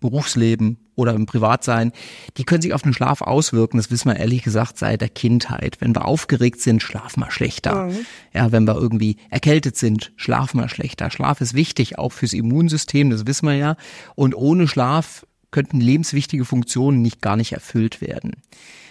Berufsleben 0.00 0.85
oder 0.96 1.14
im 1.14 1.26
Privatsein, 1.26 1.92
die 2.36 2.44
können 2.44 2.62
sich 2.62 2.74
auf 2.74 2.82
den 2.82 2.92
Schlaf 2.92 3.20
auswirken. 3.20 3.76
Das 3.76 3.90
wissen 3.90 4.08
wir 4.08 4.16
ehrlich 4.16 4.42
gesagt 4.42 4.78
seit 4.78 5.00
der 5.00 5.08
Kindheit. 5.08 5.76
Wenn 5.80 5.94
wir 5.94 6.06
aufgeregt 6.06 6.60
sind, 6.60 6.82
schlafen 6.82 7.20
wir 7.20 7.30
schlechter. 7.30 7.86
Mhm. 7.86 8.06
Ja, 8.34 8.50
wenn 8.50 8.66
wir 8.66 8.74
irgendwie 8.74 9.18
erkältet 9.30 9.76
sind, 9.76 10.12
schlafen 10.16 10.58
wir 10.58 10.68
schlechter. 10.68 11.10
Schlaf 11.10 11.40
ist 11.40 11.54
wichtig, 11.54 11.98
auch 11.98 12.12
fürs 12.12 12.32
Immunsystem, 12.32 13.10
das 13.10 13.26
wissen 13.26 13.46
wir 13.46 13.54
ja. 13.54 13.76
Und 14.16 14.34
ohne 14.34 14.66
Schlaf 14.66 15.26
könnten 15.50 15.80
lebenswichtige 15.80 16.44
Funktionen 16.44 17.02
nicht 17.02 17.22
gar 17.22 17.36
nicht 17.36 17.52
erfüllt 17.52 18.00
werden. 18.00 18.32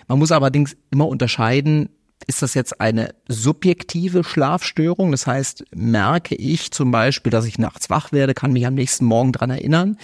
Man 0.07 0.19
muss 0.19 0.31
allerdings 0.31 0.77
immer 0.91 1.07
unterscheiden, 1.07 1.89
ist 2.27 2.41
das 2.41 2.53
jetzt 2.53 2.79
eine 2.81 3.13
subjektive 3.27 4.23
Schlafstörung? 4.23 5.11
Das 5.11 5.27
heißt, 5.27 5.65
merke 5.75 6.35
ich 6.35 6.71
zum 6.71 6.91
Beispiel, 6.91 7.29
dass 7.29 7.45
ich 7.45 7.59
nachts 7.59 7.89
wach 7.89 8.11
werde, 8.11 8.33
kann 8.33 8.53
mich 8.53 8.65
am 8.65 8.73
nächsten 8.73 9.05
Morgen 9.05 9.31
dran 9.31 9.49
erinnern, 9.49 9.97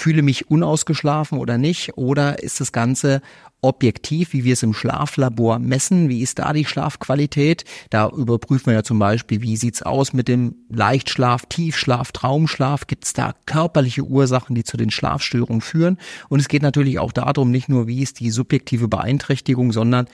fühle 0.00 0.22
mich 0.22 0.50
unausgeschlafen 0.50 1.38
oder 1.38 1.58
nicht? 1.58 1.96
Oder 1.96 2.42
ist 2.42 2.60
das 2.60 2.72
Ganze 2.72 3.22
objektiv, 3.62 4.32
wie 4.32 4.44
wir 4.44 4.54
es 4.54 4.62
im 4.62 4.72
Schlaflabor 4.72 5.58
messen. 5.58 6.08
Wie 6.08 6.22
ist 6.22 6.38
da 6.38 6.52
die 6.52 6.64
Schlafqualität? 6.64 7.64
Da 7.90 8.08
überprüfen 8.08 8.66
wir 8.66 8.74
ja 8.74 8.82
zum 8.82 8.98
Beispiel, 8.98 9.42
wie 9.42 9.56
sieht's 9.56 9.82
aus 9.82 10.12
mit 10.12 10.28
dem 10.28 10.54
Leichtschlaf, 10.68 11.46
Tiefschlaf, 11.46 12.12
Traumschlaf? 12.12 12.86
Gibt 12.86 13.04
es 13.04 13.12
da 13.12 13.34
körperliche 13.46 14.02
Ursachen, 14.02 14.54
die 14.54 14.64
zu 14.64 14.76
den 14.76 14.90
Schlafstörungen 14.90 15.60
führen? 15.60 15.98
Und 16.28 16.40
es 16.40 16.48
geht 16.48 16.62
natürlich 16.62 16.98
auch 16.98 17.12
darum, 17.12 17.50
nicht 17.50 17.68
nur, 17.68 17.86
wie 17.86 18.02
ist 18.02 18.20
die 18.20 18.30
subjektive 18.30 18.88
Beeinträchtigung, 18.88 19.72
sondern 19.72 20.06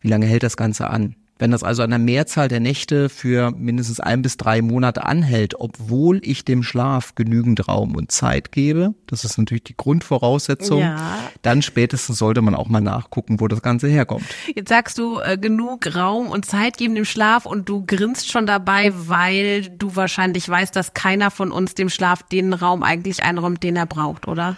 wie 0.00 0.08
lange 0.08 0.26
hält 0.26 0.42
das 0.42 0.56
Ganze 0.56 0.88
an? 0.88 1.16
Wenn 1.38 1.50
das 1.52 1.62
also 1.62 1.82
an 1.82 1.90
der 1.90 1.98
Mehrzahl 1.98 2.48
der 2.48 2.60
Nächte 2.60 3.08
für 3.08 3.52
mindestens 3.52 4.00
ein 4.00 4.22
bis 4.22 4.36
drei 4.36 4.60
Monate 4.60 5.04
anhält, 5.04 5.54
obwohl 5.60 6.20
ich 6.22 6.44
dem 6.44 6.62
Schlaf 6.62 7.14
genügend 7.14 7.68
Raum 7.68 7.94
und 7.94 8.10
Zeit 8.10 8.50
gebe, 8.50 8.94
das 9.06 9.24
ist 9.24 9.38
natürlich 9.38 9.64
die 9.64 9.76
Grundvoraussetzung, 9.76 10.80
ja. 10.80 11.18
dann 11.42 11.62
spätestens 11.62 12.18
sollte 12.18 12.42
man 12.42 12.54
auch 12.54 12.68
mal 12.68 12.80
nachgucken, 12.80 13.40
wo 13.40 13.46
das 13.46 13.62
Ganze 13.62 13.88
herkommt. 13.88 14.24
Jetzt 14.54 14.68
sagst 14.68 14.98
du 14.98 15.20
äh, 15.20 15.38
genug 15.38 15.94
Raum 15.94 16.28
und 16.28 16.44
Zeit 16.44 16.76
geben 16.76 16.94
dem 16.94 17.04
Schlaf 17.04 17.46
und 17.46 17.68
du 17.68 17.84
grinst 17.86 18.30
schon 18.30 18.46
dabei, 18.46 18.92
weil 18.94 19.68
du 19.68 19.94
wahrscheinlich 19.94 20.48
weißt, 20.48 20.74
dass 20.74 20.94
keiner 20.94 21.30
von 21.30 21.52
uns 21.52 21.74
dem 21.74 21.88
Schlaf 21.88 22.22
den 22.24 22.52
Raum 22.52 22.82
eigentlich 22.82 23.22
einräumt, 23.22 23.62
den 23.62 23.76
er 23.76 23.86
braucht, 23.86 24.26
oder? 24.26 24.56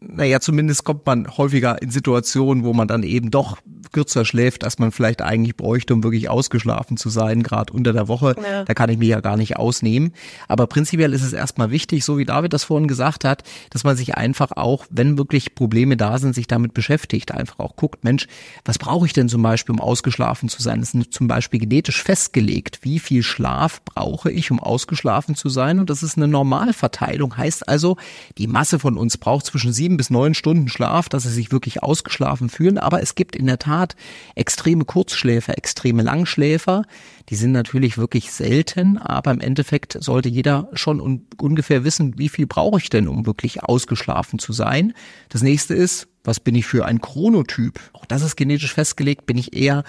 Naja, 0.00 0.40
zumindest 0.40 0.84
kommt 0.84 1.06
man 1.06 1.26
häufiger 1.36 1.80
in 1.80 1.90
Situationen, 1.90 2.64
wo 2.64 2.72
man 2.72 2.88
dann 2.88 3.02
eben 3.02 3.30
doch 3.30 3.58
kürzer 3.92 4.24
schläft, 4.24 4.64
als 4.64 4.78
man 4.78 4.92
vielleicht 4.92 5.22
eigentlich 5.22 5.56
bräuchte, 5.56 5.94
um 5.94 6.02
wirklich 6.02 6.28
ausgeschlafen 6.28 6.96
zu 6.96 7.08
sein, 7.08 7.42
gerade 7.42 7.72
unter 7.72 7.92
der 7.92 8.08
Woche. 8.08 8.34
Ja. 8.42 8.64
Da 8.64 8.74
kann 8.74 8.90
ich 8.90 8.98
mich 8.98 9.08
ja 9.08 9.20
gar 9.20 9.36
nicht 9.36 9.56
ausnehmen. 9.56 10.12
Aber 10.48 10.66
prinzipiell 10.66 11.12
ist 11.12 11.22
es 11.22 11.32
erstmal 11.32 11.70
wichtig, 11.70 12.04
so 12.04 12.18
wie 12.18 12.24
David 12.24 12.52
das 12.52 12.64
vorhin 12.64 12.88
gesagt 12.88 13.24
hat, 13.24 13.42
dass 13.70 13.84
man 13.84 13.96
sich 13.96 14.16
einfach 14.16 14.52
auch, 14.52 14.86
wenn 14.90 15.18
wirklich 15.18 15.54
Probleme 15.54 15.96
da 15.96 16.18
sind, 16.18 16.34
sich 16.34 16.46
damit 16.46 16.74
beschäftigt. 16.74 17.32
Einfach 17.32 17.58
auch 17.58 17.76
guckt, 17.76 18.04
Mensch, 18.04 18.26
was 18.64 18.78
brauche 18.78 19.06
ich 19.06 19.12
denn 19.12 19.28
zum 19.28 19.42
Beispiel, 19.42 19.74
um 19.74 19.80
ausgeschlafen 19.80 20.48
zu 20.48 20.62
sein? 20.62 20.80
Das 20.80 20.94
ist 20.94 21.12
zum 21.12 21.28
Beispiel 21.28 21.60
genetisch 21.60 22.02
festgelegt. 22.02 22.80
Wie 22.82 22.98
viel 22.98 23.22
Schlaf 23.22 23.82
brauche 23.84 24.30
ich, 24.30 24.50
um 24.50 24.60
ausgeschlafen 24.60 25.36
zu 25.36 25.48
sein? 25.48 25.78
Und 25.78 25.90
das 25.90 26.02
ist 26.02 26.16
eine 26.16 26.28
Normalverteilung. 26.28 27.36
Heißt 27.36 27.68
also, 27.68 27.96
die 28.38 28.46
Masse 28.46 28.78
von 28.78 28.96
uns 28.98 29.16
braucht 29.16 29.46
zwischen 29.46 29.72
sieben 29.72 29.85
bis 29.94 30.10
neun 30.10 30.34
Stunden 30.34 30.68
Schlaf, 30.68 31.08
dass 31.08 31.22
sie 31.22 31.30
sich 31.30 31.52
wirklich 31.52 31.82
ausgeschlafen 31.82 32.48
fühlen. 32.48 32.78
Aber 32.78 33.02
es 33.02 33.14
gibt 33.14 33.36
in 33.36 33.46
der 33.46 33.58
Tat 33.58 33.94
extreme 34.34 34.84
Kurzschläfer, 34.84 35.56
extreme 35.56 36.02
Langschläfer. 36.02 36.84
Die 37.28 37.36
sind 37.36 37.52
natürlich 37.52 37.98
wirklich 37.98 38.32
selten, 38.32 38.98
aber 38.98 39.30
im 39.30 39.40
Endeffekt 39.40 39.96
sollte 40.00 40.28
jeder 40.28 40.68
schon 40.72 41.00
un 41.00 41.26
ungefähr 41.40 41.84
wissen, 41.84 42.18
wie 42.18 42.28
viel 42.28 42.46
brauche 42.46 42.78
ich 42.78 42.90
denn, 42.90 43.06
um 43.06 43.26
wirklich 43.26 43.62
ausgeschlafen 43.62 44.38
zu 44.38 44.52
sein. 44.52 44.94
Das 45.28 45.42
nächste 45.42 45.74
ist, 45.74 46.08
was 46.24 46.40
bin 46.40 46.54
ich 46.54 46.66
für 46.66 46.84
ein 46.84 47.00
Chronotyp? 47.00 47.78
Auch 47.92 48.06
das 48.06 48.22
ist 48.22 48.36
genetisch 48.36 48.74
festgelegt. 48.74 49.26
Bin 49.26 49.38
ich 49.38 49.54
eher 49.54 49.84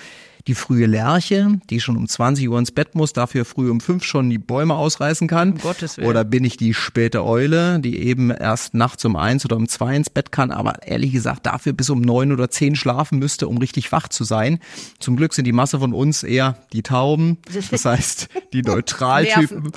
die 0.47 0.55
frühe 0.55 0.85
Lerche, 0.85 1.59
die 1.69 1.81
schon 1.81 1.97
um 1.97 2.07
20 2.07 2.47
Uhr 2.49 2.57
ins 2.57 2.71
Bett 2.71 2.95
muss, 2.95 3.13
dafür 3.13 3.43
früh 3.45 3.69
um 3.69 3.81
fünf 3.81 4.03
schon 4.03 4.29
die 4.29 4.37
Bäume 4.37 4.75
ausreißen 4.75 5.27
kann? 5.27 5.53
Um 5.53 5.57
Gottes 5.59 5.97
Willen. 5.97 6.07
Oder 6.07 6.23
bin 6.23 6.45
ich 6.45 6.57
die 6.57 6.73
späte 6.73 7.23
Eule, 7.23 7.79
die 7.79 7.99
eben 7.99 8.31
erst 8.31 8.73
nachts 8.73 9.03
um 9.05 9.15
eins 9.15 9.43
oder 9.45 9.57
um 9.57 9.67
zwei 9.67 9.95
ins 9.95 10.09
Bett 10.09 10.31
kann, 10.31 10.51
aber 10.51 10.87
ehrlich 10.87 11.11
gesagt 11.11 11.45
dafür 11.45 11.73
bis 11.73 11.89
um 11.89 12.01
neun 12.01 12.31
oder 12.31 12.49
zehn 12.49 12.75
schlafen 12.75 13.19
müsste, 13.19 13.47
um 13.47 13.57
richtig 13.57 13.91
wach 13.91 14.07
zu 14.07 14.23
sein? 14.23 14.59
Zum 14.99 15.17
Glück 15.17 15.33
sind 15.33 15.45
die 15.45 15.51
Masse 15.51 15.79
von 15.79 15.93
uns 15.93 16.23
eher 16.23 16.57
die 16.71 16.81
Tauben, 16.81 17.37
das 17.71 17.83
heißt 17.83 18.29
die 18.53 18.61
Neutraltypen. 18.63 19.71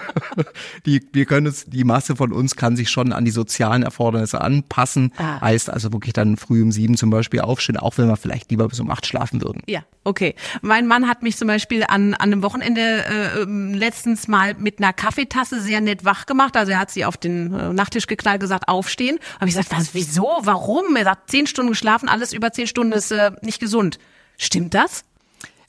die, 0.86 1.06
wir 1.12 1.26
können 1.26 1.46
es, 1.46 1.66
die 1.66 1.84
Masse 1.84 2.16
von 2.16 2.32
uns 2.32 2.56
kann 2.56 2.76
sich 2.76 2.88
schon 2.90 3.12
an 3.12 3.24
die 3.24 3.30
sozialen 3.30 3.82
Erfordernisse 3.82 4.40
anpassen. 4.40 5.12
Ah. 5.18 5.40
Heißt 5.40 5.68
also 5.68 5.92
wirklich 5.92 6.14
dann 6.14 6.36
früh 6.36 6.62
um 6.62 6.72
sieben 6.72 6.96
zum 6.96 7.10
Beispiel 7.10 7.40
aufstehen, 7.40 7.76
auch 7.76 7.98
wenn 7.98 8.08
wir 8.08 8.16
vielleicht 8.16 8.50
lieber 8.50 8.68
bis 8.68 8.80
um 8.80 8.90
acht 8.90 9.06
schlafen 9.06 9.42
würden. 9.42 9.62
Ja, 9.66 9.82
Okay. 10.02 10.34
Mein 10.62 10.86
Mann 10.86 11.08
hat 11.08 11.22
mich 11.22 11.36
zum 11.36 11.46
Beispiel 11.46 11.84
an, 11.84 12.14
an 12.14 12.32
einem 12.32 12.42
Wochenende 12.42 12.80
äh, 12.80 13.42
ähm, 13.42 13.74
letztens 13.74 14.28
mal 14.28 14.54
mit 14.54 14.78
einer 14.78 14.94
Kaffeetasse 14.94 15.60
sehr 15.60 15.82
nett 15.82 16.06
wach 16.06 16.24
gemacht. 16.24 16.56
Also 16.56 16.72
er 16.72 16.78
hat 16.78 16.90
sie 16.90 17.04
auf 17.04 17.18
den 17.18 17.52
äh, 17.52 17.72
Nachttisch 17.72 18.06
geknallt, 18.06 18.40
gesagt, 18.40 18.68
aufstehen. 18.68 19.18
Habe 19.34 19.48
ich 19.48 19.54
gesagt, 19.54 19.70
was, 19.70 19.92
wieso, 19.92 20.26
warum? 20.42 20.96
Er 20.96 21.04
sagt, 21.04 21.30
zehn 21.30 21.46
Stunden 21.46 21.72
geschlafen, 21.72 22.08
alles 22.08 22.32
über 22.32 22.50
zehn 22.52 22.66
Stunden 22.66 22.92
ist 22.92 23.10
äh, 23.10 23.32
nicht 23.42 23.60
gesund. 23.60 23.98
Stimmt 24.38 24.72
das? 24.72 25.04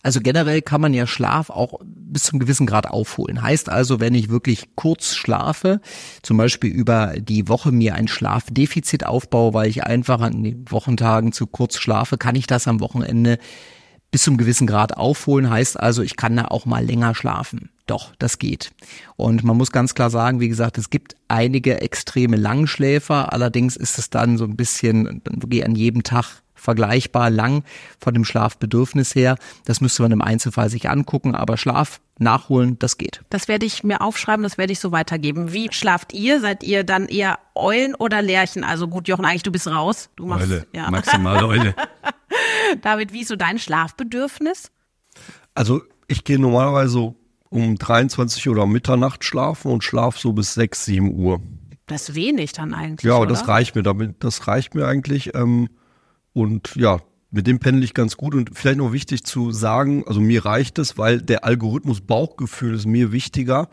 Also 0.03 0.19
generell 0.21 0.61
kann 0.61 0.81
man 0.81 0.93
ja 0.93 1.05
Schlaf 1.05 1.49
auch 1.49 1.79
bis 1.83 2.23
zum 2.23 2.39
gewissen 2.39 2.65
Grad 2.65 2.87
aufholen. 2.87 3.41
Heißt 3.41 3.69
also, 3.69 3.99
wenn 3.99 4.15
ich 4.15 4.29
wirklich 4.29 4.75
kurz 4.75 5.13
schlafe, 5.13 5.79
zum 6.23 6.37
Beispiel 6.37 6.71
über 6.71 7.13
die 7.19 7.47
Woche 7.47 7.71
mir 7.71 7.95
ein 7.95 8.07
Schlafdefizit 8.07 9.05
aufbaue, 9.05 9.53
weil 9.53 9.69
ich 9.69 9.83
einfach 9.83 10.21
an 10.21 10.41
den 10.41 10.65
Wochentagen 10.71 11.33
zu 11.33 11.45
kurz 11.45 11.77
schlafe, 11.77 12.17
kann 12.17 12.35
ich 12.35 12.47
das 12.47 12.67
am 12.67 12.79
Wochenende 12.79 13.37
bis 14.11 14.23
zum 14.23 14.37
gewissen 14.37 14.67
Grad 14.67 14.97
aufholen, 14.97 15.49
heißt 15.49 15.79
also, 15.79 16.01
ich 16.01 16.17
kann 16.17 16.35
da 16.35 16.45
auch 16.45 16.65
mal 16.65 16.85
länger 16.85 17.15
schlafen. 17.15 17.69
Doch, 17.87 18.13
das 18.19 18.39
geht. 18.39 18.71
Und 19.15 19.43
man 19.43 19.57
muss 19.57 19.71
ganz 19.71 19.95
klar 19.95 20.09
sagen, 20.09 20.39
wie 20.39 20.49
gesagt, 20.49 20.77
es 20.77 20.89
gibt 20.89 21.15
einige 21.27 21.81
extreme 21.81 22.37
Langschläfer, 22.37 23.33
allerdings 23.33 23.75
ist 23.75 23.97
es 23.97 24.09
dann 24.09 24.37
so 24.37 24.45
ein 24.45 24.55
bisschen 24.55 25.21
wirklich 25.25 25.65
an 25.65 25.75
jedem 25.75 26.03
Tag 26.03 26.41
vergleichbar 26.61 27.29
lang 27.31 27.63
von 27.99 28.13
dem 28.13 28.23
Schlafbedürfnis 28.23 29.15
her. 29.15 29.35
Das 29.65 29.81
müsste 29.81 30.03
man 30.03 30.11
im 30.11 30.21
Einzelfall 30.21 30.69
sich 30.69 30.89
angucken, 30.89 31.33
aber 31.33 31.57
Schlaf 31.57 31.99
nachholen, 32.19 32.77
das 32.77 32.97
geht. 32.97 33.21
Das 33.29 33.47
werde 33.47 33.65
ich 33.65 33.83
mir 33.83 34.01
aufschreiben, 34.01 34.43
das 34.43 34.59
werde 34.59 34.71
ich 34.71 34.79
so 34.79 34.91
weitergeben. 34.91 35.53
Wie 35.53 35.69
schlaft 35.71 36.13
ihr? 36.13 36.39
Seid 36.39 36.63
ihr 36.63 36.83
dann 36.83 37.07
eher 37.07 37.39
Eulen 37.55 37.95
oder 37.95 38.21
Lerchen? 38.21 38.63
Also 38.63 38.87
gut, 38.87 39.07
Jochen, 39.07 39.25
eigentlich 39.25 39.43
du 39.43 39.51
bist 39.51 39.67
raus. 39.67 40.09
Du 40.15 40.27
machst 40.27 40.43
Eule, 40.43 40.67
ja. 40.73 40.91
maximal 40.91 41.43
Eule. 41.43 41.75
David, 42.81 43.13
wie 43.13 43.21
ist 43.21 43.27
so 43.29 43.35
dein 43.35 43.59
Schlafbedürfnis? 43.59 44.71
Also 45.53 45.81
ich 46.07 46.23
gehe 46.23 46.39
normalerweise 46.39 47.13
um 47.49 47.77
23 47.77 48.47
Uhr 48.47 48.53
oder 48.55 48.65
Mitternacht 48.65 49.23
schlafen 49.25 49.71
und 49.71 49.83
schlafe 49.83 50.19
so 50.19 50.33
bis 50.33 50.53
6, 50.53 50.85
7 50.85 51.13
Uhr. 51.15 51.41
Das 51.87 52.07
ist 52.09 52.15
wenig 52.15 52.53
dann 52.53 52.73
eigentlich. 52.73 53.03
Ja, 53.07 53.13
aber 53.15 53.23
oder? 53.23 53.31
das 53.33 53.47
reicht 53.47 53.75
mir 53.75 53.83
damit. 53.83 54.23
Das 54.23 54.47
reicht 54.47 54.75
mir 54.75 54.87
eigentlich. 54.87 55.35
Ähm, 55.35 55.69
und 56.33 56.73
ja, 56.75 56.99
mit 57.31 57.47
dem 57.47 57.59
pendel 57.59 57.83
ich 57.83 57.93
ganz 57.93 58.15
gut. 58.15 58.33
Und 58.33 58.51
vielleicht 58.57 58.77
noch 58.77 58.93
wichtig 58.93 59.25
zu 59.25 59.51
sagen, 59.51 60.05
also 60.07 60.21
mir 60.21 60.45
reicht 60.45 60.79
es, 60.79 60.97
weil 60.97 61.21
der 61.21 61.43
Algorithmus 61.43 61.99
Bauchgefühl 62.01 62.75
ist 62.75 62.85
mir 62.85 63.11
wichtiger 63.11 63.67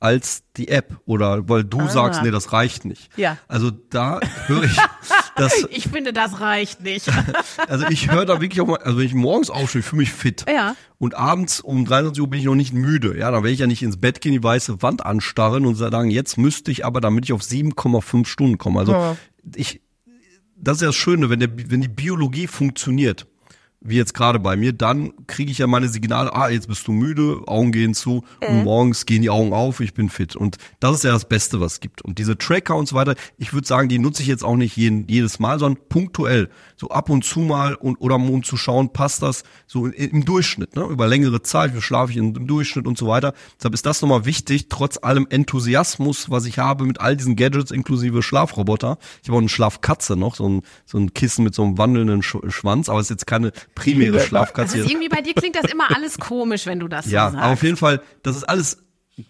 als 0.00 0.42
die 0.56 0.68
App 0.68 0.98
oder 1.06 1.48
weil 1.48 1.64
du 1.64 1.80
Ah. 1.80 1.88
sagst, 1.88 2.22
nee, 2.22 2.30
das 2.32 2.52
reicht 2.52 2.84
nicht. 2.84 3.16
Ja. 3.16 3.38
Also 3.48 3.70
da 3.70 4.20
höre 4.46 4.64
ich 4.64 4.76
das, 5.44 5.66
Ich 5.70 5.88
finde, 5.88 6.12
das 6.12 6.40
reicht 6.40 6.80
nicht. 6.82 7.08
also 7.68 7.86
ich 7.88 8.10
höre 8.10 8.24
da 8.26 8.40
wirklich 8.40 8.60
auch 8.60 8.66
mal, 8.66 8.78
also 8.78 8.98
wenn 8.98 9.06
ich 9.06 9.14
morgens 9.14 9.50
aufstehe, 9.50 9.80
ich 9.80 9.86
fühle 9.86 10.00
mich 10.00 10.12
fit. 10.12 10.44
Ja. 10.48 10.76
Und 10.98 11.14
abends 11.14 11.60
um 11.60 11.84
23 11.84 12.20
Uhr 12.22 12.28
bin 12.30 12.40
ich 12.40 12.46
noch 12.46 12.54
nicht 12.54 12.72
müde. 12.72 13.18
Ja, 13.18 13.30
dann 13.30 13.42
werde 13.42 13.52
ich 13.52 13.58
ja 13.60 13.66
nicht 13.66 13.82
ins 13.82 13.96
Bett 13.96 14.20
gehen, 14.20 14.32
die 14.32 14.42
weiße 14.42 14.82
Wand 14.82 15.04
anstarren 15.04 15.66
und 15.66 15.74
sagen, 15.74 16.10
jetzt 16.10 16.38
müsste 16.38 16.70
ich 16.70 16.84
aber, 16.84 17.00
damit 17.00 17.24
ich 17.24 17.32
auf 17.32 17.42
7,5 17.42 18.26
Stunden 18.26 18.58
komme. 18.58 18.80
Also 18.80 18.92
Ja. 18.92 19.16
ich, 19.54 19.80
das 20.56 20.76
ist 20.76 20.82
ja 20.82 20.88
das 20.88 20.96
Schöne, 20.96 21.28
wenn, 21.28 21.40
der, 21.40 21.50
wenn 21.70 21.80
die 21.80 21.88
Biologie 21.88 22.46
funktioniert, 22.46 23.26
wie 23.84 23.96
jetzt 23.96 24.14
gerade 24.14 24.38
bei 24.38 24.56
mir, 24.56 24.72
dann 24.72 25.12
kriege 25.26 25.50
ich 25.50 25.58
ja 25.58 25.66
meine 25.66 25.88
Signale, 25.88 26.34
ah, 26.34 26.48
jetzt 26.48 26.68
bist 26.68 26.86
du 26.86 26.92
müde, 26.92 27.42
Augen 27.46 27.72
gehen 27.72 27.94
zu 27.94 28.24
und 28.40 28.64
morgens 28.64 29.06
gehen 29.06 29.22
die 29.22 29.30
Augen 29.30 29.52
auf, 29.52 29.80
ich 29.80 29.94
bin 29.94 30.08
fit. 30.08 30.36
Und 30.36 30.56
das 30.80 30.96
ist 30.96 31.04
ja 31.04 31.12
das 31.12 31.28
Beste, 31.28 31.60
was 31.60 31.74
es 31.74 31.80
gibt. 31.80 32.02
Und 32.02 32.18
diese 32.18 32.38
Tracker 32.38 32.76
und 32.76 32.88
so 32.88 32.94
weiter, 32.94 33.14
ich 33.38 33.52
würde 33.52 33.66
sagen, 33.66 33.88
die 33.88 33.98
nutze 33.98 34.22
ich 34.22 34.28
jetzt 34.28 34.44
auch 34.44 34.56
nicht 34.56 34.76
jeden, 34.76 35.08
jedes 35.08 35.38
Mal, 35.38 35.58
sondern 35.58 35.82
punktuell. 35.88 36.48
So 36.76 36.88
ab 36.88 37.10
und 37.10 37.24
zu 37.24 37.40
mal 37.40 37.74
und 37.74 37.96
oder 38.00 38.16
um 38.16 38.42
zu 38.42 38.56
schauen, 38.56 38.92
passt 38.92 39.22
das 39.22 39.44
so 39.66 39.86
im, 39.86 40.24
Durchschnitt, 40.24 40.76
ne? 40.76 40.84
Über 40.84 41.06
längere 41.06 41.42
Zeit, 41.42 41.74
wie 41.74 41.80
schlafe 41.80 42.12
ich 42.12 42.18
im, 42.18 42.46
Durchschnitt 42.46 42.86
und 42.86 42.98
so 42.98 43.06
weiter. 43.06 43.34
Deshalb 43.56 43.74
ist 43.74 43.86
das 43.86 44.02
nochmal 44.02 44.24
wichtig, 44.24 44.68
trotz 44.68 44.98
allem 45.02 45.26
Enthusiasmus, 45.30 46.30
was 46.30 46.44
ich 46.44 46.58
habe 46.58 46.84
mit 46.84 47.00
all 47.00 47.16
diesen 47.16 47.36
Gadgets 47.36 47.70
inklusive 47.70 48.22
Schlafroboter. 48.22 48.98
Ich 49.22 49.28
habe 49.28 49.36
auch 49.36 49.40
eine 49.40 49.48
Schlafkatze 49.48 50.16
noch, 50.16 50.34
so 50.34 50.48
ein, 50.48 50.62
so 50.84 50.98
ein 50.98 51.14
Kissen 51.14 51.44
mit 51.44 51.54
so 51.54 51.62
einem 51.62 51.78
wandelnden 51.78 52.22
Sch 52.22 52.36
Schwanz, 52.48 52.88
aber 52.88 53.00
es 53.00 53.06
ist 53.06 53.10
jetzt 53.10 53.26
keine 53.26 53.52
primäre 53.74 54.12
Das 54.18 54.26
Schlafkatze. 54.26 54.78
ist 54.78 54.90
irgendwie 54.90 55.08
bei 55.08 55.20
dir 55.22 55.34
klingt 55.34 55.56
das 55.56 55.70
immer 55.70 55.94
alles 55.94 56.18
komisch, 56.18 56.66
wenn 56.66 56.80
du 56.80 56.88
das 56.88 57.10
Ja, 57.10 57.30
so 57.30 57.36
aber 57.36 57.46
sagst. 57.46 57.52
auf 57.52 57.62
jeden 57.62 57.76
Fall, 57.76 58.02
das 58.22 58.36
ist 58.36 58.44
alles 58.44 58.78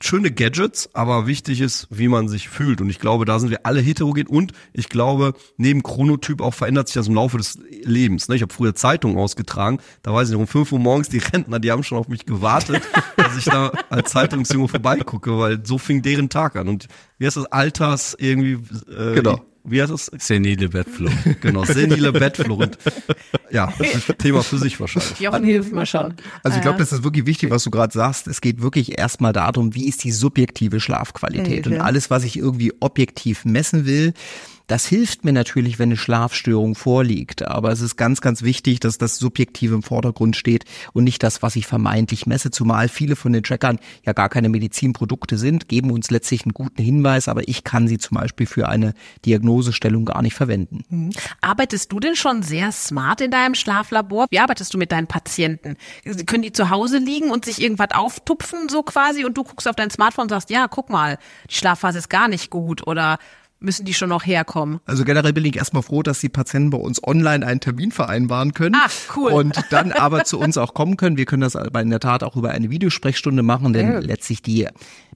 schöne 0.00 0.30
Gadgets, 0.30 0.88
aber 0.94 1.26
wichtig 1.26 1.60
ist, 1.60 1.88
wie 1.90 2.06
man 2.06 2.28
sich 2.28 2.48
fühlt. 2.48 2.80
Und 2.80 2.88
ich 2.88 3.00
glaube, 3.00 3.24
da 3.24 3.40
sind 3.40 3.50
wir 3.50 3.66
alle 3.66 3.80
heterogen. 3.80 4.28
Und 4.28 4.52
ich 4.72 4.88
glaube, 4.88 5.34
neben 5.56 5.82
Chronotyp 5.82 6.40
auch 6.40 6.54
verändert 6.54 6.86
sich 6.86 6.94
das 6.94 7.08
im 7.08 7.16
Laufe 7.16 7.36
des 7.36 7.58
Lebens. 7.82 8.28
ne? 8.28 8.36
Ich 8.36 8.42
habe 8.42 8.54
früher 8.54 8.76
Zeitungen 8.76 9.18
ausgetragen. 9.18 9.78
Da 10.02 10.14
weiß 10.14 10.28
ich 10.28 10.34
noch, 10.34 10.40
um 10.40 10.46
5 10.46 10.70
Uhr 10.70 10.78
morgens, 10.78 11.08
die 11.08 11.18
Rentner, 11.18 11.58
die 11.58 11.72
haben 11.72 11.82
schon 11.82 11.98
auf 11.98 12.06
mich 12.06 12.26
gewartet, 12.26 12.80
dass 13.16 13.36
ich 13.36 13.44
da 13.44 13.72
als 13.90 14.12
Zeitungsjunge 14.12 14.68
vorbeigucke, 14.68 15.36
weil 15.36 15.66
so 15.66 15.78
fing 15.78 16.00
deren 16.00 16.28
Tag 16.28 16.54
an. 16.54 16.68
Und 16.68 16.86
wie 17.18 17.26
heißt 17.26 17.36
das? 17.36 17.46
Alters 17.46 18.16
irgendwie. 18.18 18.58
Äh, 18.88 19.14
Genau. 19.14 19.40
Wie 19.64 19.80
heißt 19.80 19.92
das? 19.92 20.10
Senile 20.18 20.68
Bettflucht. 20.68 21.40
Genau, 21.40 21.64
senile 21.64 22.12
Bettflucht. 22.12 22.78
Ja, 23.50 23.72
das 23.78 23.94
ist 23.94 24.10
ein 24.10 24.18
Thema 24.18 24.42
für 24.42 24.58
sich 24.58 24.80
wahrscheinlich. 24.80 25.20
Jochen, 25.20 25.44
hilf 25.44 25.70
mir 25.70 25.86
schon. 25.86 26.14
Also 26.42 26.56
ich 26.56 26.62
glaube, 26.62 26.78
das 26.78 26.92
ist 26.92 27.04
wirklich 27.04 27.26
wichtig, 27.26 27.50
was 27.50 27.62
du 27.62 27.70
gerade 27.70 27.92
sagst. 27.92 28.26
Es 28.26 28.40
geht 28.40 28.60
wirklich 28.60 28.98
erstmal 28.98 29.32
darum, 29.32 29.74
wie 29.74 29.88
ist 29.88 30.02
die 30.02 30.10
subjektive 30.10 30.80
Schlafqualität. 30.80 31.66
Und 31.66 31.80
alles, 31.80 32.10
was 32.10 32.24
ich 32.24 32.36
irgendwie 32.36 32.72
objektiv 32.80 33.44
messen 33.44 33.86
will, 33.86 34.14
das 34.72 34.86
hilft 34.86 35.26
mir 35.26 35.34
natürlich, 35.34 35.78
wenn 35.78 35.90
eine 35.90 35.98
Schlafstörung 35.98 36.74
vorliegt. 36.74 37.42
Aber 37.42 37.72
es 37.72 37.82
ist 37.82 37.96
ganz, 37.96 38.22
ganz 38.22 38.40
wichtig, 38.40 38.80
dass 38.80 38.96
das 38.96 39.18
Subjektive 39.18 39.74
im 39.74 39.82
Vordergrund 39.82 40.34
steht 40.34 40.64
und 40.94 41.04
nicht 41.04 41.22
das, 41.22 41.42
was 41.42 41.56
ich 41.56 41.66
vermeintlich 41.66 42.24
messe. 42.24 42.50
Zumal 42.50 42.88
viele 42.88 43.14
von 43.14 43.34
den 43.34 43.42
Trackern 43.42 43.78
ja 44.06 44.14
gar 44.14 44.30
keine 44.30 44.48
Medizinprodukte 44.48 45.36
sind, 45.36 45.68
geben 45.68 45.90
uns 45.90 46.10
letztlich 46.10 46.44
einen 46.44 46.54
guten 46.54 46.82
Hinweis, 46.82 47.28
aber 47.28 47.46
ich 47.48 47.64
kann 47.64 47.86
sie 47.86 47.98
zum 47.98 48.16
Beispiel 48.16 48.46
für 48.46 48.66
eine 48.66 48.94
Diagnosestellung 49.26 50.06
gar 50.06 50.22
nicht 50.22 50.32
verwenden. 50.32 51.12
Arbeitest 51.42 51.92
du 51.92 52.00
denn 52.00 52.16
schon 52.16 52.42
sehr 52.42 52.72
smart 52.72 53.20
in 53.20 53.30
deinem 53.30 53.54
Schlaflabor? 53.54 54.24
Wie 54.30 54.38
arbeitest 54.38 54.72
du 54.72 54.78
mit 54.78 54.90
deinen 54.90 55.06
Patienten? 55.06 55.76
Können 56.24 56.44
die 56.44 56.52
zu 56.52 56.70
Hause 56.70 56.96
liegen 56.96 57.30
und 57.30 57.44
sich 57.44 57.60
irgendwas 57.60 57.90
auftupfen, 57.92 58.70
so 58.70 58.82
quasi, 58.82 59.26
und 59.26 59.36
du 59.36 59.44
guckst 59.44 59.68
auf 59.68 59.76
dein 59.76 59.90
Smartphone 59.90 60.22
und 60.22 60.30
sagst, 60.30 60.48
ja, 60.48 60.66
guck 60.66 60.88
mal, 60.88 61.18
die 61.50 61.56
Schlafphase 61.56 61.98
ist 61.98 62.08
gar 62.08 62.28
nicht 62.28 62.48
gut 62.48 62.86
oder 62.86 63.18
müssen 63.62 63.84
die 63.84 63.94
schon 63.94 64.08
noch 64.08 64.26
herkommen? 64.26 64.80
Also 64.86 65.04
generell 65.04 65.32
bin 65.32 65.44
ich 65.44 65.56
erstmal 65.56 65.82
froh, 65.82 66.02
dass 66.02 66.20
die 66.20 66.28
Patienten 66.28 66.70
bei 66.70 66.78
uns 66.78 67.02
online 67.02 67.46
einen 67.46 67.60
Termin 67.60 67.92
vereinbaren 67.92 68.54
können. 68.54 68.76
Ach, 68.78 68.92
cool. 69.16 69.32
Und 69.32 69.58
dann 69.70 69.92
aber 69.92 70.24
zu 70.24 70.38
uns 70.38 70.58
auch 70.58 70.74
kommen 70.74 70.96
können. 70.96 71.16
Wir 71.16 71.26
können 71.26 71.42
das 71.42 71.56
aber 71.56 71.80
in 71.80 71.90
der 71.90 72.00
Tat 72.00 72.22
auch 72.22 72.36
über 72.36 72.50
eine 72.50 72.70
Videosprechstunde 72.70 73.42
machen, 73.42 73.72
denn 73.72 74.00
letztlich 74.02 74.42
die 74.42 74.68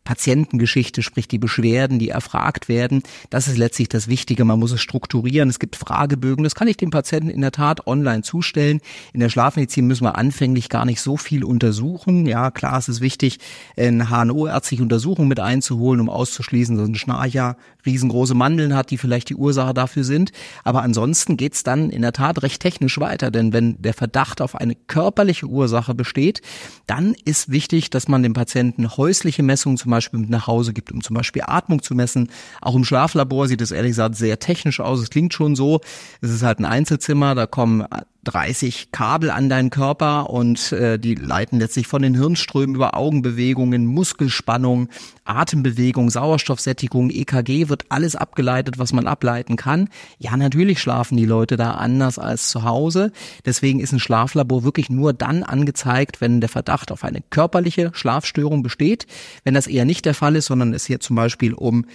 Patientengeschichte, 0.06 1.02
sprich 1.02 1.28
die 1.28 1.38
Beschwerden, 1.38 1.98
die 1.98 2.08
erfragt 2.08 2.68
werden, 2.68 3.02
das 3.28 3.48
ist 3.48 3.58
letztlich 3.58 3.88
das 3.88 4.08
Wichtige. 4.08 4.44
Man 4.44 4.58
muss 4.58 4.70
es 4.72 4.80
strukturieren. 4.80 5.50
Es 5.50 5.58
gibt 5.58 5.76
Fragebögen. 5.76 6.44
Das 6.44 6.54
kann 6.54 6.68
ich 6.68 6.78
dem 6.78 6.90
Patienten 6.90 7.28
in 7.28 7.42
der 7.42 7.52
Tat 7.52 7.86
online 7.86 8.22
zustellen. 8.22 8.80
In 9.12 9.20
der 9.20 9.28
Schlafmedizin 9.28 9.86
müssen 9.86 10.04
wir 10.04 10.16
anfänglich 10.16 10.68
gar 10.70 10.84
nicht 10.84 11.00
so 11.00 11.16
viel 11.16 11.44
untersuchen. 11.44 12.24
Ja, 12.24 12.50
klar, 12.50 12.78
es 12.78 12.88
ist 12.88 13.00
wichtig, 13.00 13.38
eine 13.76 14.08
HNO-ärztliche 14.08 14.82
Untersuchung 14.82 15.26
mit 15.28 15.40
einzuholen, 15.40 16.00
um 16.00 16.08
auszuschließen, 16.08 16.78
dass 16.78 16.88
ein 16.88 16.94
Schnarcher 16.94 17.56
riesengroße 17.84 18.35
Mandeln 18.36 18.74
hat, 18.74 18.90
die 18.90 18.98
vielleicht 18.98 19.28
die 19.28 19.34
Ursache 19.34 19.74
dafür 19.74 20.04
sind. 20.04 20.32
Aber 20.64 20.82
ansonsten 20.82 21.36
geht's 21.36 21.62
dann 21.62 21.90
in 21.90 22.02
der 22.02 22.12
Tat 22.12 22.42
recht 22.42 22.60
technisch 22.60 22.98
weiter, 22.98 23.30
denn 23.30 23.52
wenn 23.52 23.80
der 23.80 23.94
Verdacht 23.94 24.40
auf 24.40 24.54
eine 24.54 24.74
körperliche 24.74 25.46
Ursache 25.46 25.94
besteht, 25.94 26.42
dann 26.86 27.14
ist 27.24 27.50
wichtig, 27.50 27.90
dass 27.90 28.08
man 28.08 28.22
dem 28.22 28.32
Patienten 28.32 28.96
häusliche 28.96 29.42
Messungen 29.42 29.78
zum 29.78 29.90
Beispiel 29.90 30.20
mit 30.20 30.30
nach 30.30 30.46
Hause 30.46 30.72
gibt, 30.72 30.92
um 30.92 31.02
zum 31.02 31.14
Beispiel 31.14 31.42
Atmung 31.46 31.82
zu 31.82 31.94
messen. 31.94 32.28
Auch 32.60 32.74
im 32.74 32.84
Schlaflabor 32.84 33.48
sieht 33.48 33.60
es 33.60 33.70
ehrlich 33.70 33.90
gesagt 33.90 34.16
sehr 34.16 34.38
technisch 34.38 34.80
aus. 34.80 35.00
Es 35.00 35.10
klingt 35.10 35.34
schon 35.34 35.56
so. 35.56 35.80
Es 36.20 36.30
ist 36.30 36.42
halt 36.42 36.58
ein 36.58 36.64
Einzelzimmer, 36.64 37.34
da 37.34 37.46
kommen 37.46 37.84
30 38.26 38.90
Kabel 38.90 39.30
an 39.30 39.48
deinen 39.48 39.70
Körper 39.70 40.30
und 40.30 40.72
äh, 40.72 40.98
die 40.98 41.14
leiten 41.14 41.60
letztlich 41.60 41.86
von 41.86 42.02
den 42.02 42.14
Hirnströmen 42.14 42.74
über 42.74 42.96
Augenbewegungen, 42.96 43.86
Muskelspannung, 43.86 44.88
Atembewegung, 45.24 46.10
Sauerstoffsättigung, 46.10 47.10
EKG 47.10 47.68
wird 47.68 47.84
alles 47.88 48.16
abgeleitet, 48.16 48.78
was 48.78 48.92
man 48.92 49.06
ableiten 49.06 49.56
kann. 49.56 49.88
Ja, 50.18 50.36
natürlich 50.36 50.80
schlafen 50.80 51.16
die 51.16 51.24
Leute 51.24 51.56
da 51.56 51.72
anders 51.72 52.18
als 52.18 52.48
zu 52.48 52.64
Hause. 52.64 53.12
Deswegen 53.44 53.80
ist 53.80 53.92
ein 53.92 54.00
Schlaflabor 54.00 54.64
wirklich 54.64 54.90
nur 54.90 55.12
dann 55.12 55.42
angezeigt, 55.42 56.20
wenn 56.20 56.40
der 56.40 56.48
Verdacht 56.48 56.90
auf 56.90 57.04
eine 57.04 57.22
körperliche 57.30 57.90
Schlafstörung 57.94 58.62
besteht. 58.62 59.06
Wenn 59.44 59.54
das 59.54 59.68
eher 59.68 59.84
nicht 59.84 60.04
der 60.04 60.14
Fall 60.14 60.36
ist, 60.36 60.46
sondern 60.46 60.74
es 60.74 60.86
hier 60.86 61.00
zum 61.00 61.16
Beispiel 61.16 61.54
um 61.54 61.86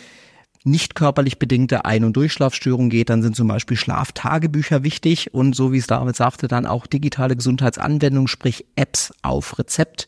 nicht 0.63 0.95
körperlich 0.95 1.39
bedingte 1.39 1.85
Ein- 1.85 2.03
und 2.03 2.15
Durchschlafstörungen 2.15 2.89
geht, 2.89 3.09
dann 3.09 3.23
sind 3.23 3.35
zum 3.35 3.47
Beispiel 3.47 3.77
Schlaftagebücher 3.77 4.83
wichtig 4.83 5.33
und 5.33 5.55
so 5.55 5.71
wie 5.71 5.77
es 5.77 5.87
David 5.87 6.15
sagte, 6.15 6.47
dann 6.47 6.65
auch 6.65 6.87
digitale 6.87 7.35
Gesundheitsanwendungen, 7.35 8.27
sprich 8.27 8.65
Apps 8.75 9.13
auf 9.21 9.57
Rezept. 9.57 10.07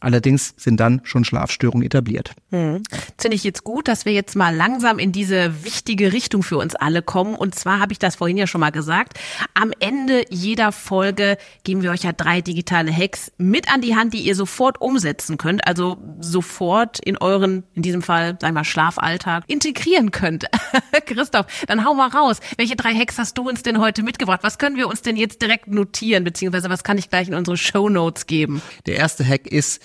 Allerdings 0.00 0.54
sind 0.56 0.80
dann 0.80 1.02
schon 1.04 1.24
Schlafstörungen 1.24 1.84
etabliert. 1.84 2.34
Finde 2.50 3.36
ich 3.36 3.44
jetzt 3.44 3.64
gut, 3.64 3.86
dass 3.86 4.04
wir 4.04 4.12
jetzt 4.12 4.34
mal 4.34 4.54
langsam 4.54 4.98
in 4.98 5.12
diese 5.12 5.64
wichtige 5.64 6.12
Richtung 6.12 6.42
für 6.42 6.58
uns 6.58 6.74
alle 6.74 7.02
kommen. 7.02 7.34
Und 7.34 7.54
zwar 7.54 7.78
habe 7.78 7.92
ich 7.92 7.98
das 7.98 8.16
vorhin 8.16 8.36
ja 8.36 8.46
schon 8.46 8.60
mal 8.60 8.70
gesagt. 8.70 9.18
Am 9.54 9.72
Ende 9.78 10.24
jeder 10.30 10.72
Folge 10.72 11.38
geben 11.62 11.82
wir 11.82 11.90
euch 11.90 12.02
ja 12.02 12.12
drei 12.12 12.40
digitale 12.40 12.92
Hacks 12.94 13.30
mit 13.38 13.72
an 13.72 13.80
die 13.80 13.94
Hand, 13.94 14.14
die 14.14 14.20
ihr 14.20 14.34
sofort 14.34 14.80
umsetzen 14.80 15.38
könnt. 15.38 15.66
Also 15.66 15.98
sofort 16.20 16.98
in 17.04 17.16
euren, 17.18 17.64
in 17.74 17.82
diesem 17.82 18.02
Fall, 18.02 18.36
sagen 18.40 18.54
wir, 18.54 18.64
Schlafalltag 18.64 19.44
integrieren 19.46 20.10
könnt. 20.10 20.46
Christoph, 21.06 21.46
dann 21.66 21.84
hau 21.84 21.94
mal 21.94 22.08
raus. 22.08 22.40
Welche 22.56 22.74
drei 22.74 22.94
Hacks 22.94 23.18
hast 23.18 23.38
du 23.38 23.48
uns 23.48 23.62
denn 23.62 23.78
heute 23.78 24.02
mitgebracht? 24.02 24.40
Was 24.42 24.58
können 24.58 24.76
wir 24.76 24.88
uns 24.88 25.02
denn 25.02 25.16
jetzt 25.16 25.40
direkt 25.42 25.68
notieren? 25.68 26.24
Beziehungsweise 26.24 26.68
was 26.68 26.84
kann 26.84 26.98
ich 26.98 27.10
gleich 27.10 27.28
in 27.28 27.34
unsere 27.34 27.56
Show 27.56 27.88
Notes 27.88 28.26
geben? 28.26 28.60
Der 28.86 28.96
erste 28.96 29.24
Hack 29.24 29.46
ist, 29.46 29.80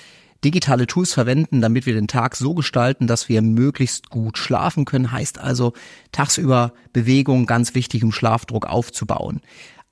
digitale 0.46 0.88
Tools 0.88 1.14
verwenden, 1.14 1.60
damit 1.60 1.86
wir 1.86 1.94
den 1.94 2.08
Tag 2.08 2.36
so 2.36 2.54
gestalten, 2.54 3.08
dass 3.08 3.28
wir 3.28 3.42
möglichst 3.42 4.10
gut 4.10 4.38
schlafen 4.38 4.86
können. 4.86 5.12
Heißt 5.12 5.40
also 5.40 5.74
tagsüber 6.12 6.74
Bewegung 6.94 7.48
ganz 7.48 7.76
wichtig, 7.76 8.04
um 8.04 8.12
Schlafdruck 8.12 8.68
aufzubauen. 8.68 9.42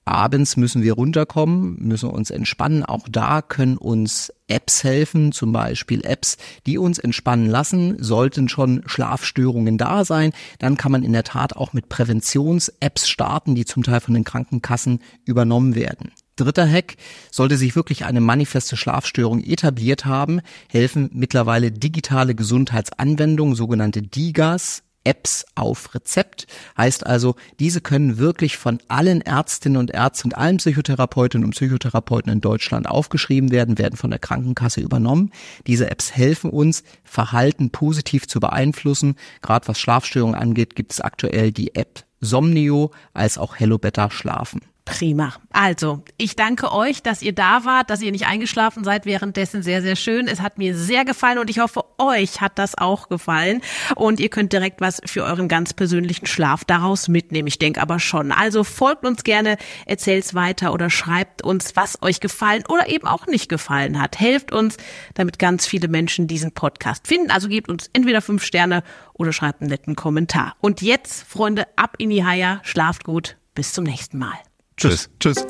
Abends 0.05 0.57
müssen 0.57 0.83
wir 0.83 0.93
runterkommen, 0.93 1.77
müssen 1.79 2.09
uns 2.09 2.29
entspannen. 2.29 2.83
Auch 2.83 3.07
da 3.09 3.41
können 3.41 3.77
uns 3.77 4.33
Apps 4.47 4.83
helfen, 4.83 5.31
zum 5.31 5.53
Beispiel 5.53 6.05
Apps, 6.05 6.37
die 6.67 6.77
uns 6.77 6.99
entspannen 6.99 7.47
lassen. 7.47 7.95
Sollten 8.03 8.49
schon 8.49 8.83
Schlafstörungen 8.85 9.77
da 9.77 10.03
sein, 10.03 10.33
dann 10.59 10.75
kann 10.75 10.91
man 10.91 11.03
in 11.03 11.13
der 11.13 11.23
Tat 11.23 11.55
auch 11.55 11.73
mit 11.73 11.89
Präventions-Apps 11.89 13.07
starten, 13.07 13.55
die 13.55 13.65
zum 13.65 13.83
Teil 13.83 14.01
von 14.01 14.13
den 14.13 14.25
Krankenkassen 14.25 14.99
übernommen 15.25 15.73
werden. 15.73 16.11
Dritter 16.35 16.67
Hack, 16.67 16.95
sollte 17.31 17.57
sich 17.57 17.75
wirklich 17.75 18.05
eine 18.05 18.21
manifeste 18.21 18.75
Schlafstörung 18.75 19.43
etabliert 19.43 20.05
haben, 20.05 20.41
helfen 20.67 21.09
mittlerweile 21.13 21.71
digitale 21.71 22.33
Gesundheitsanwendungen, 22.33 23.55
sogenannte 23.55 24.01
DIGAs, 24.01 24.83
Apps 25.03 25.45
auf 25.55 25.93
Rezept. 25.93 26.47
Heißt 26.77 27.05
also, 27.05 27.35
diese 27.59 27.81
können 27.81 28.17
wirklich 28.17 28.57
von 28.57 28.79
allen 28.87 29.21
Ärztinnen 29.21 29.77
und 29.77 29.91
Ärzten 29.91 30.29
und 30.29 30.37
allen 30.37 30.57
Psychotherapeutinnen 30.57 31.45
und 31.45 31.51
Psychotherapeuten 31.51 32.31
in 32.31 32.41
Deutschland 32.41 32.87
aufgeschrieben 32.87 33.51
werden, 33.51 33.77
werden 33.77 33.97
von 33.97 34.09
der 34.09 34.19
Krankenkasse 34.19 34.81
übernommen. 34.81 35.31
Diese 35.67 35.89
Apps 35.91 36.15
helfen 36.15 36.49
uns, 36.49 36.83
Verhalten 37.03 37.69
positiv 37.69 38.27
zu 38.27 38.39
beeinflussen. 38.39 39.15
Gerade 39.41 39.67
was 39.67 39.79
Schlafstörungen 39.79 40.35
angeht, 40.35 40.75
gibt 40.75 40.93
es 40.93 41.01
aktuell 41.01 41.51
die 41.51 41.75
App 41.75 42.05
Somnio 42.21 42.91
als 43.13 43.37
auch 43.37 43.57
Hello 43.57 43.77
Better 43.77 44.09
Schlafen. 44.09 44.61
Prima. 44.85 45.33
Also, 45.53 46.03
ich 46.17 46.35
danke 46.35 46.73
euch, 46.73 47.01
dass 47.01 47.21
ihr 47.21 47.33
da 47.33 47.63
wart, 47.63 47.89
dass 47.89 48.01
ihr 48.01 48.11
nicht 48.11 48.27
eingeschlafen 48.27 48.83
seid 48.83 49.05
währenddessen. 49.05 49.63
Sehr, 49.63 49.81
sehr 49.81 49.95
schön. 49.95 50.27
Es 50.27 50.41
hat 50.41 50.57
mir 50.57 50.75
sehr 50.75 51.05
gefallen 51.05 51.37
und 51.37 51.49
ich 51.49 51.59
hoffe, 51.59 51.85
euch 51.97 52.41
hat 52.41 52.59
das 52.59 52.77
auch 52.77 53.07
gefallen. 53.07 53.61
Und 53.95 54.19
ihr 54.19 54.27
könnt 54.27 54.51
direkt 54.51 54.81
was 54.81 54.99
für 55.05 55.23
euren 55.23 55.47
ganz 55.47 55.73
persönlichen 55.73 56.25
Schlaf 56.25 56.65
daraus 56.65 57.07
mitnehmen. 57.07 57.47
Ich 57.47 57.59
denke 57.59 57.81
aber 57.81 57.99
schon. 57.99 58.33
Also 58.33 58.65
folgt 58.65 59.05
uns 59.05 59.23
gerne, 59.23 59.57
erzählt's 59.85 60.33
weiter 60.33 60.73
oder 60.73 60.89
schreibt 60.89 61.43
uns, 61.43 61.77
was 61.77 62.01
euch 62.01 62.19
gefallen 62.19 62.63
oder 62.67 62.89
eben 62.89 63.07
auch 63.07 63.25
nicht 63.25 63.47
gefallen 63.47 64.01
hat. 64.01 64.19
Helft 64.19 64.51
uns, 64.51 64.75
damit 65.13 65.39
ganz 65.39 65.65
viele 65.65 65.87
Menschen 65.87 66.27
diesen 66.27 66.51
Podcast 66.51 67.07
finden. 67.07 67.31
Also 67.31 67.47
gebt 67.47 67.69
uns 67.69 67.89
entweder 67.93 68.21
fünf 68.21 68.43
Sterne 68.43 68.83
oder 69.13 69.31
schreibt 69.31 69.61
einen 69.61 69.69
netten 69.69 69.95
Kommentar. 69.95 70.57
Und 70.59 70.81
jetzt, 70.81 71.23
Freunde, 71.23 71.67
ab 71.77 71.95
in 71.99 72.09
die 72.09 72.25
Haia. 72.25 72.59
Schlaft 72.63 73.05
gut. 73.05 73.37
Bis 73.55 73.71
zum 73.71 73.85
nächsten 73.85 74.17
Mal. 74.17 74.33
Tschüss. 74.77 75.09
Tschüss. 75.19 75.45